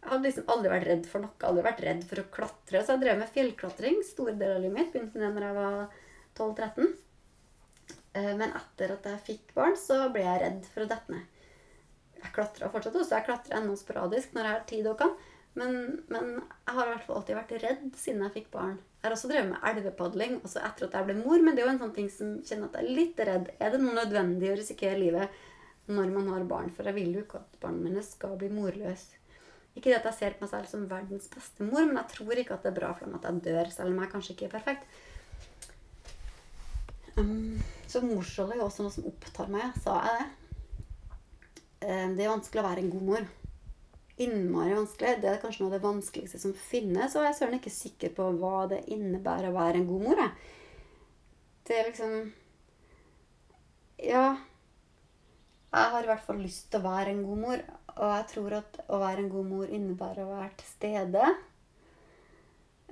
Jeg 0.00 0.08
hadde 0.08 0.24
liksom 0.24 0.48
aldri 0.54 0.70
vært 0.70 0.86
redd 0.88 1.10
for 1.10 1.24
noe. 1.26 1.34
Aldri 1.44 1.66
vært 1.66 1.82
redd 1.84 2.06
for 2.06 2.22
å 2.22 2.26
klatre. 2.38 2.80
Så 2.80 2.94
jeg 2.94 3.02
drev 3.02 3.18
med 3.18 3.34
fjellklatring 3.34 4.00
store 4.06 4.36
deler 4.38 4.56
av 4.56 4.64
livet 4.64 4.78
mitt. 4.78 4.92
Begynte 4.94 5.18
med 5.18 5.26
det 5.26 5.32
når 5.34 5.46
jeg 5.48 5.58
var 5.58 5.76
12-13. 6.38 6.92
Eh, 8.16 8.32
men 8.38 8.54
etter 8.62 8.94
at 8.94 9.10
jeg 9.10 9.24
fikk 9.26 9.54
barn, 9.58 9.74
så 9.76 10.04
ble 10.14 10.22
jeg 10.22 10.44
redd 10.46 10.70
for 10.70 10.86
å 10.86 10.90
dette 10.94 11.12
ned. 11.12 11.42
Jeg 12.22 12.32
klatra 12.38 12.70
fortsatt 12.70 13.00
også. 13.02 13.18
Jeg 13.18 13.26
klatrer 13.26 13.58
ennå 13.58 13.74
sporadisk 13.76 14.32
når 14.38 14.46
jeg 14.48 14.54
har 14.54 14.68
tid 14.70 14.88
og 14.94 15.00
kan. 15.02 15.16
Men, 15.56 15.76
men, 16.12 16.32
jeg 16.66 16.76
har 16.76 16.84
i 16.84 16.90
hvert 16.92 17.04
fall 17.06 17.18
alltid 17.18 17.38
vært 17.38 17.52
redd 17.62 17.84
siden 17.96 18.24
jeg 18.26 18.34
fikk 18.34 18.48
barn. 18.52 18.76
Jeg 19.00 19.06
har 19.06 19.14
også 19.16 19.30
drevet 19.30 19.52
med 19.54 19.68
elvepadling 19.70 20.34
også 20.42 20.60
etter 20.66 20.88
at 20.88 20.96
jeg 20.98 21.06
ble 21.08 21.14
mor, 21.22 21.40
men 21.40 21.56
det 21.56 21.62
er 21.62 21.68
jo 21.68 21.72
en 21.72 21.84
sånn 21.84 21.94
ting 21.96 22.10
som 22.12 22.34
kjenner 22.44 22.68
at 22.68 22.76
jeg 22.76 22.84
er 22.84 22.98
litt 22.98 23.22
redd. 23.28 23.48
Er 23.56 23.72
det 23.72 23.80
noe 23.80 23.96
nødvendig 23.96 24.50
å 24.52 24.58
risikere 24.58 24.98
livet 25.00 25.38
når 25.88 26.12
man 26.12 26.28
har 26.34 26.44
barn? 26.50 26.68
For 26.76 26.88
jeg 26.88 26.98
vil 26.98 27.16
jo 27.16 27.22
ikke 27.24 27.40
at 27.40 27.56
barna 27.62 27.80
mine 27.86 28.04
skal 28.04 28.36
bli 28.40 28.50
morløse. 28.52 29.22
Ikke 29.76 29.92
det 29.92 30.00
at 30.00 30.10
jeg 30.10 30.18
ser 30.18 30.36
på 30.36 30.44
meg 30.44 30.52
selv 30.52 30.68
som 30.68 30.84
verdens 30.90 31.30
beste 31.32 31.64
mor, 31.64 31.84
men 31.84 32.00
jeg 32.00 32.12
tror 32.12 32.40
ikke 32.40 32.56
at 32.56 32.64
det 32.64 32.72
er 32.72 32.78
bra 32.78 32.92
for 32.96 33.08
dem 33.08 33.16
at 33.16 33.26
jeg 33.28 33.42
dør, 33.48 33.72
selv 33.72 33.92
om 33.92 33.98
jeg 34.00 34.12
kanskje 34.12 34.36
ikke 34.36 34.48
er 34.48 34.54
perfekt. 34.56 35.00
Um, 37.16 37.56
så 37.88 38.04
morsrollen 38.04 38.56
er 38.56 38.60
jo 38.60 38.68
også 38.68 38.84
noe 38.84 38.92
som 38.92 39.08
opptar 39.08 39.52
meg. 39.52 39.76
Sa 39.84 39.96
jeg 40.04 40.20
det? 40.20 40.28
Um, 41.80 42.16
det 42.16 42.24
er 42.24 42.32
vanskelig 42.32 42.60
å 42.60 42.68
være 42.68 42.84
en 42.84 42.92
god 42.92 43.10
mor 43.10 43.28
innmari 44.16 44.74
vanskelig. 44.74 45.20
Det 45.20 45.30
er 45.30 45.40
kanskje 45.42 45.62
noe 45.62 45.70
av 45.70 45.76
det 45.76 45.84
vanskeligste 45.84 46.40
som 46.40 46.54
finnes. 46.56 47.14
Og 47.14 47.24
jeg 47.24 47.32
er 47.32 47.38
søren 47.38 47.58
ikke 47.58 47.72
sikker 47.72 48.14
på 48.16 48.28
hva 48.40 48.66
det 48.70 48.84
innebærer 48.92 49.50
å 49.50 49.56
være 49.56 49.82
en 49.82 49.88
god 49.90 50.04
mor. 50.08 50.22
Jeg. 50.22 50.52
Det 51.66 51.78
er 51.78 51.90
liksom 51.90 52.32
Ja. 53.98 54.26
Jeg 55.76 55.90
har 55.92 56.02
i 56.02 56.06
hvert 56.06 56.24
fall 56.24 56.38
lyst 56.40 56.70
til 56.70 56.80
å 56.80 56.88
være 56.88 57.12
en 57.12 57.24
god 57.26 57.42
mor. 57.42 57.64
Og 57.96 58.08
jeg 58.14 58.26
tror 58.32 58.56
at 58.62 58.80
å 58.88 59.00
være 59.00 59.24
en 59.24 59.30
god 59.32 59.46
mor 59.50 59.68
innebærer 59.68 60.24
å 60.24 60.32
være 60.32 60.50
til 60.56 60.68
stede. 60.70 61.28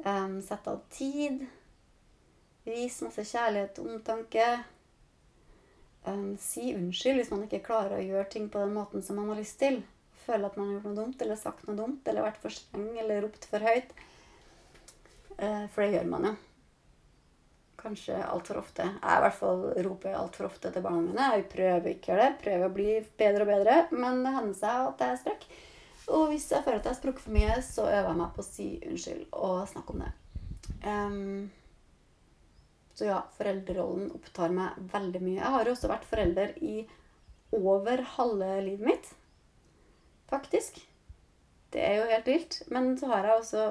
Um, 0.05 0.41
sette 0.43 0.71
av 0.71 0.83
tid. 0.91 1.47
Vise 2.65 3.07
masse 3.07 3.25
kjærlighet 3.25 3.79
og 3.81 3.91
omtanke. 3.95 4.49
Um, 6.05 6.37
si 6.37 6.75
unnskyld 6.75 7.21
hvis 7.21 7.33
man 7.33 7.47
ikke 7.47 7.65
klarer 7.65 7.97
å 7.97 8.05
gjøre 8.05 8.29
ting 8.33 8.51
på 8.53 8.61
den 8.61 8.75
måten 8.77 9.05
som 9.05 9.17
man 9.17 9.31
har 9.33 9.41
lyst 9.41 9.57
til 9.63 9.81
føler 10.27 10.49
at 10.49 10.57
man 10.59 10.69
har 10.69 10.77
gjort 10.77 10.89
noe 10.89 10.99
dumt, 11.03 11.23
eller 11.23 11.39
sagt 11.41 11.69
noe 11.69 11.79
dumt, 11.79 12.09
eller 12.09 12.27
vært 12.27 12.43
for 12.43 12.55
streng 12.55 12.91
eller 13.01 13.23
ropt 13.27 13.47
for 13.51 13.65
høyt. 13.65 13.95
Eh, 15.39 15.65
for 15.75 15.85
det 15.85 15.97
gjør 15.97 16.11
man 16.11 16.29
jo. 16.31 16.35
Kanskje 17.85 18.17
altfor 18.25 18.63
ofte. 18.63 18.87
Jeg 18.87 19.19
i 19.19 19.23
hvert 19.27 19.37
fall 19.37 19.65
roper 19.85 20.17
altfor 20.17 20.49
ofte 20.49 20.71
til 20.73 20.85
barna 20.85 21.03
mine. 21.05 21.31
Jeg 21.35 21.49
prøver 21.53 21.91
ikke 21.93 22.13
å 22.13 22.15
gjøre 22.15 22.29
det. 22.29 22.41
Prøver 22.45 22.67
å 22.67 22.75
bli 22.79 22.91
bedre 23.21 23.45
og 23.45 23.51
bedre. 23.51 23.75
Men 23.93 24.23
det 24.25 24.33
hender 24.39 24.57
seg 24.57 24.87
at 24.89 25.05
jeg 25.05 25.21
sprekk. 25.21 25.49
Og 26.15 26.25
hvis 26.31 26.47
jeg 26.53 26.65
føler 26.65 26.81
at 26.81 26.89
jeg 26.89 26.95
har 26.95 27.01
sprukket 27.01 27.27
for 27.27 27.37
mye, 27.37 27.59
så 27.65 27.85
øver 27.89 28.09
jeg 28.11 28.21
meg 28.21 28.33
på 28.33 28.43
å 28.43 28.47
si 28.47 28.69
unnskyld 28.89 29.37
og 29.41 29.59
snakke 29.69 29.95
om 29.95 30.05
det. 30.05 30.13
Um, 30.85 31.51
så 32.95 33.09
ja, 33.09 33.21
foreldrerollen 33.37 34.11
opptar 34.17 34.53
meg 34.55 34.81
veldig 34.93 35.23
mye. 35.25 35.39
Jeg 35.41 35.55
har 35.57 35.69
jo 35.69 35.77
også 35.77 35.91
vært 35.91 36.09
forelder 36.09 36.57
i 36.65 36.75
over 37.55 38.03
halve 38.17 38.51
livet 38.67 38.89
mitt 38.89 39.13
faktisk. 40.35 40.83
Det 41.75 41.83
er 41.83 41.99
jo 41.99 42.11
helt 42.11 42.29
vilt. 42.31 42.61
Men 42.75 42.93
så 42.99 43.11
har 43.11 43.27
jeg 43.27 43.41
også 43.41 43.65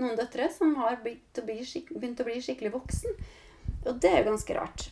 noen 0.00 0.16
døtre 0.18 0.48
som 0.52 0.76
har 0.80 1.00
begynt 1.04 1.40
å 1.40 1.44
bli, 1.46 1.58
begynt 1.96 2.22
å 2.22 2.28
bli 2.28 2.38
skikkelig 2.44 2.74
voksen. 2.76 3.18
Og 3.86 3.98
det 4.02 4.12
er 4.12 4.22
jo 4.22 4.30
ganske 4.30 4.56
rart. 4.56 4.88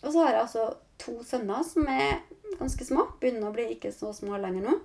Og 0.00 0.12
så 0.12 0.22
har 0.22 0.34
jeg 0.34 0.44
altså 0.46 0.64
to 1.00 1.18
sønner 1.26 1.64
som 1.66 1.88
er 1.88 2.22
ganske 2.58 2.86
små. 2.86 3.06
Begynner 3.20 3.50
å 3.50 3.54
bli 3.54 3.68
ikke 3.74 3.92
så 3.94 4.12
små 4.16 4.40
lenger 4.40 4.66
nå. 4.66 4.78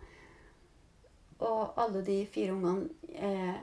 Og 1.45 1.79
alle 1.79 2.03
de 2.07 2.21
fire 2.31 2.55
ungene 2.55 2.89
eh, 3.15 3.57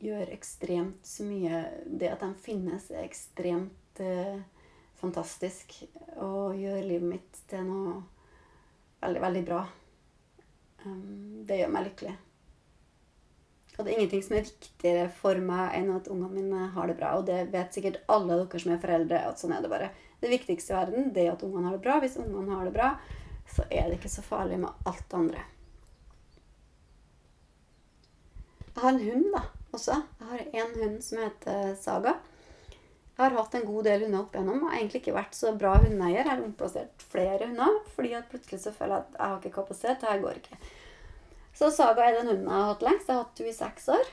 gjør 0.00 0.30
ekstremt 0.32 1.04
så 1.06 1.26
mye 1.26 1.64
Det 1.84 2.08
at 2.08 2.22
de 2.22 2.30
finnes, 2.40 2.86
er 2.92 3.04
ekstremt 3.04 4.00
eh, 4.04 4.38
fantastisk. 5.00 5.74
Og 6.16 6.56
gjør 6.58 6.80
livet 6.84 7.12
mitt 7.16 7.42
til 7.50 7.66
noe 7.68 7.98
veldig, 9.02 9.22
veldig 9.26 9.44
bra. 9.48 9.62
Um, 10.86 11.44
det 11.48 11.60
gjør 11.60 11.70
meg 11.74 11.88
lykkelig. 11.88 12.14
Og 13.78 13.84
det 13.86 13.92
er 13.92 14.00
ingenting 14.00 14.22
som 14.26 14.34
er 14.34 14.46
viktigere 14.48 15.04
for 15.14 15.38
meg 15.38 15.76
enn 15.78 15.92
at 15.94 16.08
ungene 16.10 16.34
mine 16.34 16.64
har 16.74 16.90
det 16.90 16.96
bra. 16.98 17.12
Og 17.18 17.28
det 17.28 17.44
vet 17.52 17.74
sikkert 17.74 18.00
alle 18.10 18.40
dere 18.40 18.62
som 18.62 18.72
er 18.74 18.80
foreldre, 18.82 19.20
at 19.22 19.38
sånn 19.38 19.54
er 19.54 19.62
det 19.62 19.70
bare. 19.70 19.92
Det 20.18 20.32
viktigste 20.32 20.74
i 20.74 20.78
verden 20.80 21.12
det 21.14 21.28
er 21.28 21.36
at 21.36 21.44
ungene 21.46 21.70
har 21.70 21.76
det 21.76 21.84
bra. 21.84 22.00
Hvis 22.02 22.18
ungene 22.18 22.58
har 22.58 22.66
det 22.66 22.74
bra, 22.74 22.88
så 23.54 23.66
er 23.70 23.86
det 23.86 24.00
ikke 24.00 24.10
så 24.10 24.24
farlig 24.26 24.58
med 24.64 24.88
alt 24.90 25.04
det 25.06 25.20
andre. 25.20 25.44
Jeg 28.66 28.82
har 28.82 28.90
en 28.90 29.06
hund 29.06 29.30
da, 29.34 29.44
også. 29.74 29.94
Jeg 30.18 30.28
har 30.32 30.42
en 30.64 30.74
hund 30.82 30.98
som 31.02 31.22
heter 31.22 31.70
Saga. 31.78 32.18
Jeg 33.18 33.24
har 33.24 33.34
hatt 33.34 33.54
en 33.58 33.64
god 33.66 33.86
del 33.88 34.04
hunder 34.04 34.20
opp 34.20 34.36
igjennom. 34.36 34.60
Har 34.62 34.76
egentlig 34.78 35.00
ikke 35.00 35.16
vært 35.16 35.34
så 35.34 35.50
bra 35.58 35.72
hundeeier. 35.82 36.20
Jeg 36.20 36.28
har 36.28 36.42
omplassert 36.44 37.06
flere 37.10 37.48
hunder, 37.48 37.80
fordi 37.96 38.12
at 38.14 38.28
plutselig 38.30 38.60
så 38.62 38.70
føler 38.76 38.94
jeg 38.94 39.06
at 39.08 39.16
jeg 39.16 39.24
har 39.24 39.40
ikke 39.40 39.56
kapasitet. 39.56 39.98
Det 39.98 40.12
her 40.12 40.20
går 40.22 40.38
ikke. 40.38 40.58
Så 41.58 41.72
Saga 41.74 42.04
er 42.06 42.20
den 42.20 42.30
hunden 42.30 42.46
jeg 42.46 42.54
har 42.54 42.70
hatt 42.70 42.84
lengst. 42.86 43.08
Jeg 43.10 43.16
har 43.16 43.24
hatt 43.24 43.42
henne 43.42 43.50
i 43.50 43.56
seks 43.56 43.88
år. 43.96 44.12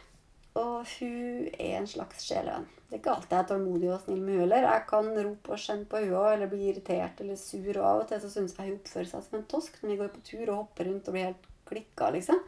Og 0.55 0.73
hun 0.95 1.51
er 1.51 1.77
en 1.77 1.87
slags 1.91 2.25
sjelevenn. 2.25 2.65
Det 2.85 2.97
er 2.97 3.01
ikke 3.03 3.13
alltid 3.13 3.35
jeg 3.35 3.43
er 3.43 3.47
tålmodig 3.51 3.93
og 3.93 4.01
snill 4.01 4.23
med 4.23 4.33
henne 4.33 4.43
heller. 4.47 4.67
Jeg 4.71 4.85
kan 4.89 5.13
rope 5.19 5.53
og 5.53 5.61
skjenne 5.61 5.89
på 5.91 6.01
henne 6.01 6.25
eller 6.31 6.49
bli 6.55 6.69
irritert 6.71 7.21
eller 7.21 7.37
sur. 7.37 7.71
Og 7.75 7.85
av 7.91 8.01
og 8.01 8.09
til 8.09 8.23
så 8.23 8.33
syns 8.33 8.57
jeg 8.57 8.71
hun 8.71 8.79
oppfører 8.79 9.11
seg 9.11 9.25
som 9.27 9.37
en 9.37 9.49
tosk 9.53 9.77
når 9.83 9.91
vi 9.91 10.01
går 10.01 10.13
på 10.15 10.25
tur 10.31 10.45
og 10.47 10.59
hopper 10.63 10.89
rundt 10.89 11.11
og 11.11 11.17
blir 11.17 11.27
helt 11.29 11.49
klikka, 11.69 12.09
liksom. 12.17 12.41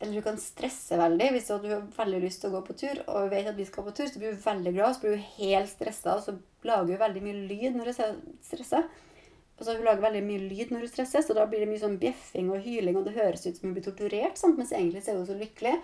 Eller 0.00 0.18
du 0.18 0.24
kan 0.26 0.38
stresse 0.40 0.98
veldig. 0.98 1.30
Hvis 1.36 1.48
du 1.48 1.68
har 1.70 1.86
veldig 1.96 2.20
lyst 2.24 2.42
til 2.42 2.50
å 2.50 2.56
gå 2.56 2.62
på 2.66 2.76
tur, 2.78 3.00
og 3.08 3.30
vet 3.32 3.48
at 3.50 3.58
vi 3.58 3.66
skal 3.68 3.86
på 3.86 3.94
tur, 3.96 4.08
så 4.10 4.20
blir 4.20 4.34
du 4.34 4.42
veldig 4.44 4.74
glad, 4.74 4.96
så 4.96 5.04
blir 5.04 5.16
du 5.16 5.28
helt 5.38 5.70
stressa, 5.70 6.16
og 6.16 6.24
så 6.24 6.36
lager 6.66 6.90
du 6.90 7.02
veldig 7.04 7.22
mye 7.24 7.44
lyd 7.50 7.78
når 7.78 7.90
du 7.90 7.94
stresser. 8.44 8.88
Og 9.54 9.62
så 9.62 9.76
lager 9.78 10.02
veldig 10.02 10.24
mye 10.26 10.48
lyd 10.50 10.72
når 10.74 10.82
du 10.84 10.90
stresser, 10.90 11.22
så 11.22 11.36
da 11.36 11.46
blir 11.46 11.62
det 11.62 11.70
mye 11.70 11.82
sånn 11.82 12.00
bjeffing 12.02 12.50
og 12.50 12.64
hyling, 12.64 12.98
og 12.98 13.06
det 13.06 13.14
høres 13.14 13.46
ut 13.46 13.54
som 13.54 13.68
hun 13.68 13.76
blir 13.76 13.86
torturert, 13.86 14.40
sant? 14.40 14.58
mens 14.58 14.74
egentlig 14.74 15.04
er 15.06 15.20
hun 15.20 15.28
så 15.28 15.38
lykkelig. 15.38 15.76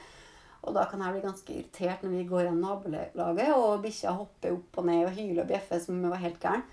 Og 0.60 0.74
da 0.76 0.82
kan 0.90 1.00
jeg 1.00 1.14
bli 1.14 1.22
ganske 1.24 1.54
irritert 1.54 2.02
når 2.04 2.16
vi 2.18 2.26
går 2.28 2.42
gjennom 2.44 2.66
nabolaget, 2.66 3.54
og 3.54 3.80
bikkja 3.84 4.12
hopper 4.18 4.58
opp 4.58 4.82
og 4.82 4.90
ned 4.90 5.06
og 5.06 5.14
hyler 5.16 5.44
og 5.44 5.52
bjeffer 5.54 5.80
som 5.80 5.94
om 5.94 6.02
hun 6.04 6.12
var 6.12 6.24
helt 6.26 6.42
gæren. 6.42 6.66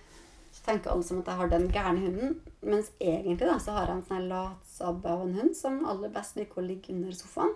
Tenker 0.65 0.91
alle 0.91 1.05
som 1.07 1.21
at 1.21 1.29
jeg 1.31 1.39
har 1.41 1.51
den 1.51 1.67
gærne 1.71 2.03
hunden. 2.03 2.37
Mens 2.61 2.91
egentlig 2.99 3.47
da, 3.47 3.57
så 3.61 3.75
har 3.77 3.87
jeg 3.87 3.99
en 3.99 4.07
sånn 4.09 4.29
latsabb 4.31 5.05
av 5.07 5.25
en 5.25 5.35
hund 5.39 5.57
som 5.57 5.83
aller 5.87 6.11
best 6.13 6.39
liker 6.39 6.61
å 6.61 6.67
ligge 6.67 6.95
under 6.95 7.15
sofaen 7.15 7.55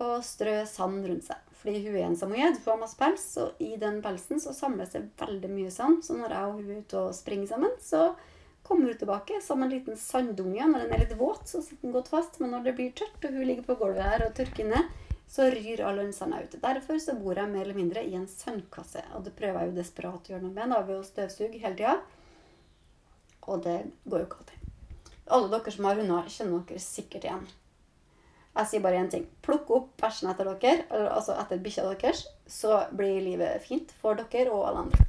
og 0.00 0.24
strø 0.24 0.62
sand 0.68 1.04
rundt 1.06 1.26
seg. 1.26 1.40
Fordi 1.60 1.82
hun 1.84 1.96
er 1.98 2.06
en 2.06 2.16
samoyed, 2.16 2.60
har 2.64 2.78
masse 2.80 2.96
pels, 2.96 3.24
og 3.42 3.60
i 3.60 3.74
den 3.80 3.98
pelsen 4.04 4.40
så 4.40 4.54
samles 4.56 4.94
det 4.94 5.02
veldig 5.20 5.50
mye 5.52 5.72
sand. 5.74 6.00
Så 6.06 6.16
når 6.16 6.32
jeg 6.32 6.48
og 6.48 6.60
hun 6.60 6.70
er 6.70 6.84
ute 6.86 7.02
og 7.02 7.16
springer 7.16 7.50
sammen, 7.50 7.74
så 7.84 8.06
kommer 8.64 8.88
hun 8.88 9.00
tilbake 9.00 9.42
som 9.44 9.60
en 9.60 9.72
liten 9.72 9.98
sanddunge. 10.00 10.64
Når 10.70 10.86
den 10.86 10.94
er 10.96 11.04
litt 11.04 11.18
våt, 11.20 11.44
så 11.50 11.60
sitter 11.60 11.84
den 11.84 11.96
godt 11.98 12.08
fast, 12.14 12.40
men 12.40 12.54
når 12.54 12.64
det 12.70 12.76
blir 12.78 12.96
tørt, 12.96 13.20
og 13.20 13.36
hun 13.36 13.44
ligger 13.44 13.68
på 13.68 13.76
gulvet 13.82 14.08
her 14.08 14.24
og 14.24 14.34
tørker 14.38 14.64
inne, 14.64 14.86
så 15.30 15.46
ryr 15.50 15.80
all 15.86 15.96
den 15.96 16.34
ut. 16.34 16.56
Derfor 16.62 16.98
så 16.98 17.14
bor 17.14 17.38
jeg 17.38 17.50
mer 17.52 17.62
eller 17.62 17.78
mindre 17.78 18.02
i 18.02 18.16
en 18.18 18.26
sandkasse. 18.28 19.04
Og 19.14 19.22
det 19.24 19.36
prøver 19.38 19.60
jeg 19.60 19.70
jo 19.70 19.76
desperat 19.76 20.26
å 20.26 20.32
gjøre 20.32 20.42
noe 20.42 20.56
med 20.56 20.72
da, 20.74 20.80
ved 20.82 20.98
å 20.98 21.06
støvsuge 21.06 21.60
hele 21.62 21.76
tida. 21.78 22.00
Og 23.46 23.62
det 23.62 23.76
går 24.10 24.24
jo 24.24 24.26
ikke 24.26 24.40
alltid. 24.42 24.56
Alle 25.30 25.50
dere 25.52 25.74
som 25.76 25.86
har 25.86 26.00
hunder, 26.00 26.30
kjenner 26.34 26.64
dere 26.66 26.82
sikkert 26.82 27.26
igjen. 27.28 27.44
Jeg 28.56 28.66
sier 28.66 28.82
bare 28.82 28.98
én 28.98 29.10
ting. 29.12 29.28
Plukk 29.46 29.70
opp 29.76 29.92
bæsjen 30.02 30.32
etter 30.32 30.50
dere, 30.50 30.88
altså 31.06 31.36
etter 31.38 31.62
bikkja 31.62 31.84
deres, 31.92 32.24
så 32.50 32.80
blir 32.90 33.22
livet 33.22 33.62
fint 33.62 33.92
for 34.00 34.18
dere 34.18 34.50
og 34.50 34.64
alle 34.66 34.82
andre. 34.88 35.06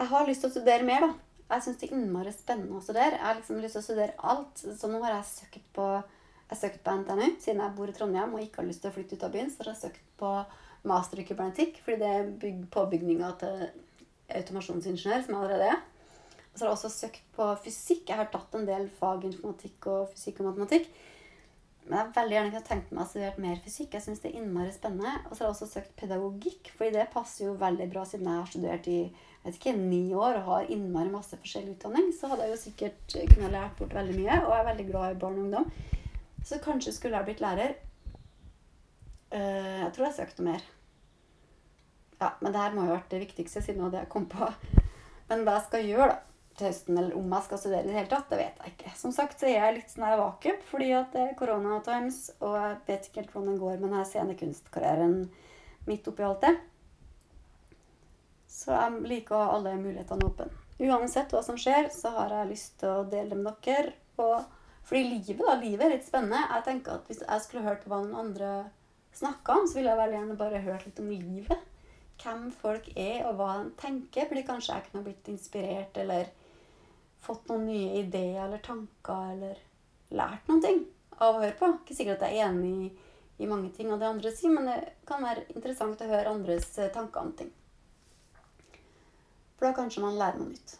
Jeg 0.00 0.10
har 0.10 0.26
lyst 0.26 0.42
til 0.42 0.50
å 0.50 0.56
studere 0.56 0.88
mer, 0.88 1.06
da. 1.06 1.12
Jeg 1.52 1.62
syns 1.62 1.78
det 1.78 1.86
er 1.86 1.94
innmari 1.94 2.32
spennende 2.34 2.80
å 2.80 2.82
studere. 2.82 3.14
Jeg 3.14 3.26
har 3.28 3.38
liksom 3.38 3.62
lyst 3.62 3.78
til 3.78 3.84
å 3.84 3.86
studere 3.86 4.30
alt. 4.32 4.64
Så 4.80 4.90
nå 4.90 4.98
har 5.04 5.14
jeg 5.20 5.28
søkt 5.30 5.70
på 5.76 5.86
jeg 6.52 6.60
søkt 6.60 6.82
på 6.84 6.96
NTNU 7.00 7.28
siden 7.40 7.62
jeg 7.64 7.74
bor 7.76 7.90
i 7.90 7.94
Trondheim 7.96 8.34
og 8.36 8.42
ikke 8.44 8.62
har 8.62 8.68
lyst 8.68 8.84
til 8.84 8.92
å 8.92 8.96
flytte 8.96 9.16
ut 9.16 9.24
av 9.26 9.32
byen. 9.34 9.48
Så 9.52 9.62
har 9.62 9.72
jeg 9.72 9.80
søkt 9.82 10.10
på 10.20 10.32
master 10.88 11.22
i 11.22 11.24
kybernetikk, 11.28 11.78
fordi 11.84 12.00
det 12.02 12.10
er 12.10 12.34
bygg 12.42 12.66
påbygninga 12.74 13.30
til 13.40 13.64
automasjonsingeniør, 14.40 15.24
som 15.24 15.34
jeg 15.34 15.40
allerede 15.40 15.70
er. 15.72 15.80
Og 16.52 16.58
så 16.58 16.64
har 16.64 16.68
jeg 16.68 16.76
også 16.76 16.92
søkt 16.92 17.24
på 17.36 17.48
fysikk. 17.64 18.04
Jeg 18.10 18.20
har 18.20 18.30
tatt 18.32 18.54
en 18.58 18.68
del 18.68 18.90
fag 18.98 19.24
informatikk 19.28 19.88
og 19.92 20.12
fysikk 20.12 20.42
og 20.42 20.50
matematikk. 20.50 20.90
Men 21.82 21.96
jeg 21.96 22.02
har 22.02 22.10
veldig 22.14 22.36
gjerne 22.36 22.50
kunne 22.52 22.66
tenkt 22.68 22.92
meg 22.92 23.02
å 23.02 23.08
studere 23.10 23.42
mer 23.42 23.62
fysikk. 23.64 23.96
Jeg 23.96 24.04
synes 24.04 24.20
det 24.22 24.30
er 24.30 24.38
innmari 24.38 24.74
spennende. 24.74 25.14
Og 25.26 25.32
så 25.32 25.42
har 25.42 25.48
jeg 25.48 25.56
også 25.56 25.70
søkt 25.72 25.96
pedagogikk, 25.98 26.74
fordi 26.76 26.92
det 26.98 27.08
passer 27.14 27.46
jo 27.48 27.56
veldig 27.58 27.88
bra 27.94 28.04
siden 28.06 28.28
jeg 28.28 28.42
har 28.42 28.52
studert 28.52 28.90
i 28.92 29.00
vet 29.42 29.58
ikke, 29.58 29.74
ni 29.74 30.04
år 30.14 30.38
og 30.38 30.46
har 30.50 30.70
innmari 30.70 31.10
masse 31.10 31.38
forskjellig 31.40 31.76
utdanning. 31.78 32.12
Så 32.14 32.30
hadde 32.30 32.46
jeg 32.46 32.54
jo 32.54 32.60
sikkert 32.66 33.16
kunnet 33.32 33.56
lært 33.56 33.74
bort 33.80 33.96
veldig 33.96 34.14
mye, 34.20 34.38
og 34.44 34.52
jeg 34.52 34.60
er 34.60 34.70
veldig 34.70 34.88
glad 34.92 35.16
i 35.16 35.20
barn 35.24 35.40
og 35.40 35.48
ungdom. 35.48 36.00
Så 36.44 36.58
kanskje 36.62 36.94
skulle 36.94 37.18
jeg 37.20 37.30
blitt 37.30 37.42
lærer. 37.44 37.76
Eh, 39.32 39.78
jeg 39.84 39.92
tror 39.94 40.08
jeg 40.08 40.18
søkte 40.18 40.46
mer. 40.46 40.64
Ja, 42.20 42.32
men 42.40 42.52
det 42.52 42.60
her 42.60 42.74
må 42.74 42.84
jo 42.84 42.92
ha 42.92 42.98
vært 42.98 43.10
det 43.14 43.22
viktigste 43.24 43.62
siden 43.64 43.88
det 43.90 44.04
jeg 44.04 44.12
kom 44.12 44.28
på. 44.30 44.50
Men 45.30 45.46
hva 45.46 45.56
jeg 45.56 45.66
skal 45.68 45.86
gjøre 45.88 46.08
da, 46.10 46.18
til 46.58 46.68
høsten, 46.68 46.98
eller 47.00 47.16
om 47.16 47.30
jeg 47.32 47.46
skal 47.46 47.60
studere 47.62 47.86
i 47.86 47.88
det 47.88 47.94
hele 47.96 48.10
tatt, 48.10 48.26
det 48.28 48.38
vet 48.42 48.58
jeg 48.60 48.74
ikke. 48.74 48.90
Som 48.98 49.14
sagt 49.16 49.40
så 49.40 49.48
er 49.48 49.54
jeg 49.56 49.76
litt 49.78 49.92
sånn 49.92 50.04
her 50.04 50.18
vakuum 50.20 50.58
fordi 50.68 50.90
at 50.98 51.14
det 51.14 51.22
er 51.24 51.38
korona 51.38 51.78
times, 51.86 52.18
og 52.44 52.58
jeg 52.58 52.74
vet 52.90 53.08
ikke 53.08 53.22
helt 53.22 53.32
hvordan 53.32 53.48
det 53.48 53.62
går 53.62 53.78
med 53.78 53.86
denne 53.88 54.04
scenekunstkarrieren 54.10 55.16
midt 55.88 56.10
oppi 56.12 56.26
alt 56.26 56.44
det. 56.44 56.52
Så 58.52 58.74
jeg 58.76 59.06
liker 59.08 59.38
å 59.38 59.40
ha 59.40 59.54
alle 59.56 59.78
mulighetene 59.80 60.28
åpne. 60.28 60.50
Uansett 60.82 61.32
hva 61.32 61.40
som 61.46 61.56
skjer, 61.60 61.88
så 61.94 62.12
har 62.18 62.34
jeg 62.36 62.50
lyst 62.52 62.76
til 62.82 62.92
å 62.92 63.06
dele 63.08 63.32
det 63.32 63.40
med 63.40 63.64
dere. 63.64 63.94
Og 64.20 64.44
fordi 64.82 65.02
livet 65.08 65.42
da, 65.46 65.56
livet 65.60 65.84
er 65.86 65.92
litt 65.94 66.06
spennende. 66.06 66.40
Jeg 66.50 66.64
tenker 66.66 66.98
at 66.98 67.10
Hvis 67.10 67.22
jeg 67.22 67.44
skulle 67.44 67.66
hørt 67.66 67.84
hva 67.86 68.00
noen 68.02 68.18
andre 68.26 68.52
snakka 69.14 69.60
om, 69.60 69.68
så 69.68 69.78
ville 69.78 69.92
jeg 69.92 70.00
veldig 70.00 70.18
gjerne 70.18 70.40
bare 70.40 70.64
hørt 70.64 70.86
litt 70.88 71.02
om 71.02 71.12
livet 71.12 71.68
hvem 72.22 72.50
folk 72.54 72.86
er, 72.94 73.24
og 73.26 73.38
hva 73.38 73.48
de 73.62 73.70
tenker. 73.80 74.28
Fordi 74.30 74.44
kanskje 74.46 74.74
jeg 74.76 74.88
kunne 74.88 75.04
blitt 75.06 75.30
inspirert 75.32 75.96
eller 75.98 76.28
fått 77.22 77.48
noen 77.50 77.68
nye 77.70 78.02
ideer 78.02 78.44
eller 78.46 78.62
tanker 78.62 79.32
eller 79.34 79.62
lært 80.12 80.50
noen 80.50 80.62
ting 80.64 80.84
av 81.18 81.36
å 81.36 81.40
høre 81.42 81.56
på. 81.58 81.70
Ikke 81.80 81.96
sikkert 81.96 82.22
at 82.22 82.34
jeg 82.34 82.42
er 82.42 82.50
enig 82.50 82.72
i, 82.86 82.92
i 83.42 83.50
mange 83.50 83.72
ting 83.76 83.90
av 83.92 84.02
det 84.02 84.10
andre 84.10 84.34
sier, 84.34 84.54
men 84.54 84.70
det 84.70 84.78
kan 85.08 85.24
være 85.24 85.46
interessant 85.54 86.02
å 86.02 86.10
høre 86.10 86.34
andres 86.34 86.68
eh, 86.78 86.92
tanker 86.94 87.22
om 87.22 87.34
ting. 87.38 87.50
For 89.56 89.68
da 89.68 89.74
kanskje 89.76 90.02
man 90.04 90.18
lærer 90.18 90.42
noe 90.42 90.52
nytt. 90.52 90.78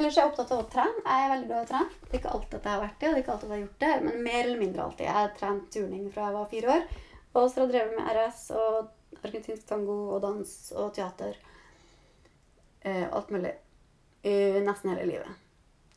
Ellers 0.00 0.16
er 0.16 0.22
jeg 0.22 0.30
opptatt 0.30 0.52
av 0.54 0.60
å 0.62 0.68
trene. 0.72 1.00
Jeg 1.04 1.24
er 1.24 1.30
veldig 1.34 1.48
glad 1.50 1.58
i 1.58 1.66
å 1.66 1.68
trene. 1.68 1.96
Det 2.00 2.14
er 2.14 2.20
ikke 2.22 2.30
alltid 2.32 2.54
at 2.56 2.66
jeg 2.66 2.72
har 2.72 2.80
vært 2.80 2.94
det, 3.02 3.08
og 3.08 3.10
det 3.12 3.18
er 3.18 3.22
ikke 3.22 3.32
alltid 3.34 3.44
at 3.44 3.50
jeg 3.50 3.58
har 3.58 3.66
gjort 3.66 3.82
det, 3.82 3.90
men 4.06 4.22
mer 4.24 4.38
eller 4.40 4.60
mindre 4.62 4.84
alltid. 4.86 5.04
Jeg 5.04 5.16
har 5.18 5.34
trent 5.36 5.66
turning 5.74 6.06
fra 6.14 6.24
jeg 6.24 6.36
var 6.38 6.48
fire 6.54 6.70
år. 6.74 6.86
Og 7.30 7.44
så 7.44 7.60
har 7.60 7.66
jeg 7.66 7.72
drevet 7.74 7.98
med 7.98 8.08
RS 8.14 8.40
og 8.56 9.20
argentinsk 9.20 9.68
tango 9.68 9.98
og 10.14 10.24
dans 10.24 10.54
og 10.80 10.88
teater. 10.96 11.36
Eh, 12.80 13.04
alt 13.04 13.36
mulig. 13.36 13.52
Uh, 14.24 14.58
nesten 14.64 14.94
hele 14.94 15.06
livet. 15.10 15.46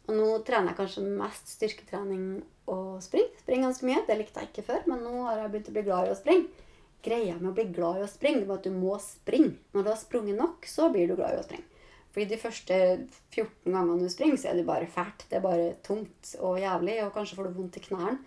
Og 0.10 0.16
nå 0.20 0.28
trener 0.44 0.74
jeg 0.74 0.82
kanskje 0.82 1.08
mest 1.08 1.56
styrketrening 1.56 2.28
og 2.76 3.00
spring. 3.04 3.30
Springer 3.40 3.70
ganske 3.70 3.88
mye. 3.88 4.04
Det 4.08 4.20
likte 4.20 4.44
jeg 4.44 4.52
ikke 4.52 4.68
før, 4.68 4.88
men 4.92 5.04
nå 5.08 5.16
har 5.30 5.46
jeg 5.46 5.54
begynt 5.54 5.72
å 5.72 5.78
bli 5.78 5.88
glad 5.88 6.10
i 6.10 6.12
å 6.12 6.20
springe. 6.20 6.72
Greia 7.04 7.40
med 7.40 7.54
å 7.54 7.56
bli 7.56 7.72
glad 7.72 8.02
i 8.02 8.04
å 8.04 8.12
springe, 8.12 8.44
er 8.44 8.58
at 8.58 8.68
du 8.68 8.76
må 8.76 8.98
springe. 9.04 9.56
Når 9.72 9.86
du 9.86 9.92
har 9.94 10.00
sprunget 10.00 10.40
nok, 10.40 10.68
så 10.68 10.92
blir 10.92 11.08
du 11.08 11.16
glad 11.16 11.38
i 11.38 11.40
å 11.40 11.48
springe. 11.48 11.70
Fordi 12.14 12.30
de 12.30 12.38
første 12.38 12.78
14 13.34 13.74
gangene 13.74 14.06
du 14.06 14.12
springer, 14.12 14.38
så 14.38 14.52
er 14.52 14.60
det 14.60 14.68
bare 14.68 14.90
fælt. 14.90 15.26
Det 15.30 15.40
er 15.40 15.46
bare 15.46 15.74
tungt 15.86 16.36
og 16.40 16.60
jævlig, 16.62 17.00
og 17.04 17.14
kanskje 17.16 17.40
får 17.40 17.50
du 17.50 17.56
vondt 17.58 17.80
i 17.80 17.86
knærne. 17.88 18.18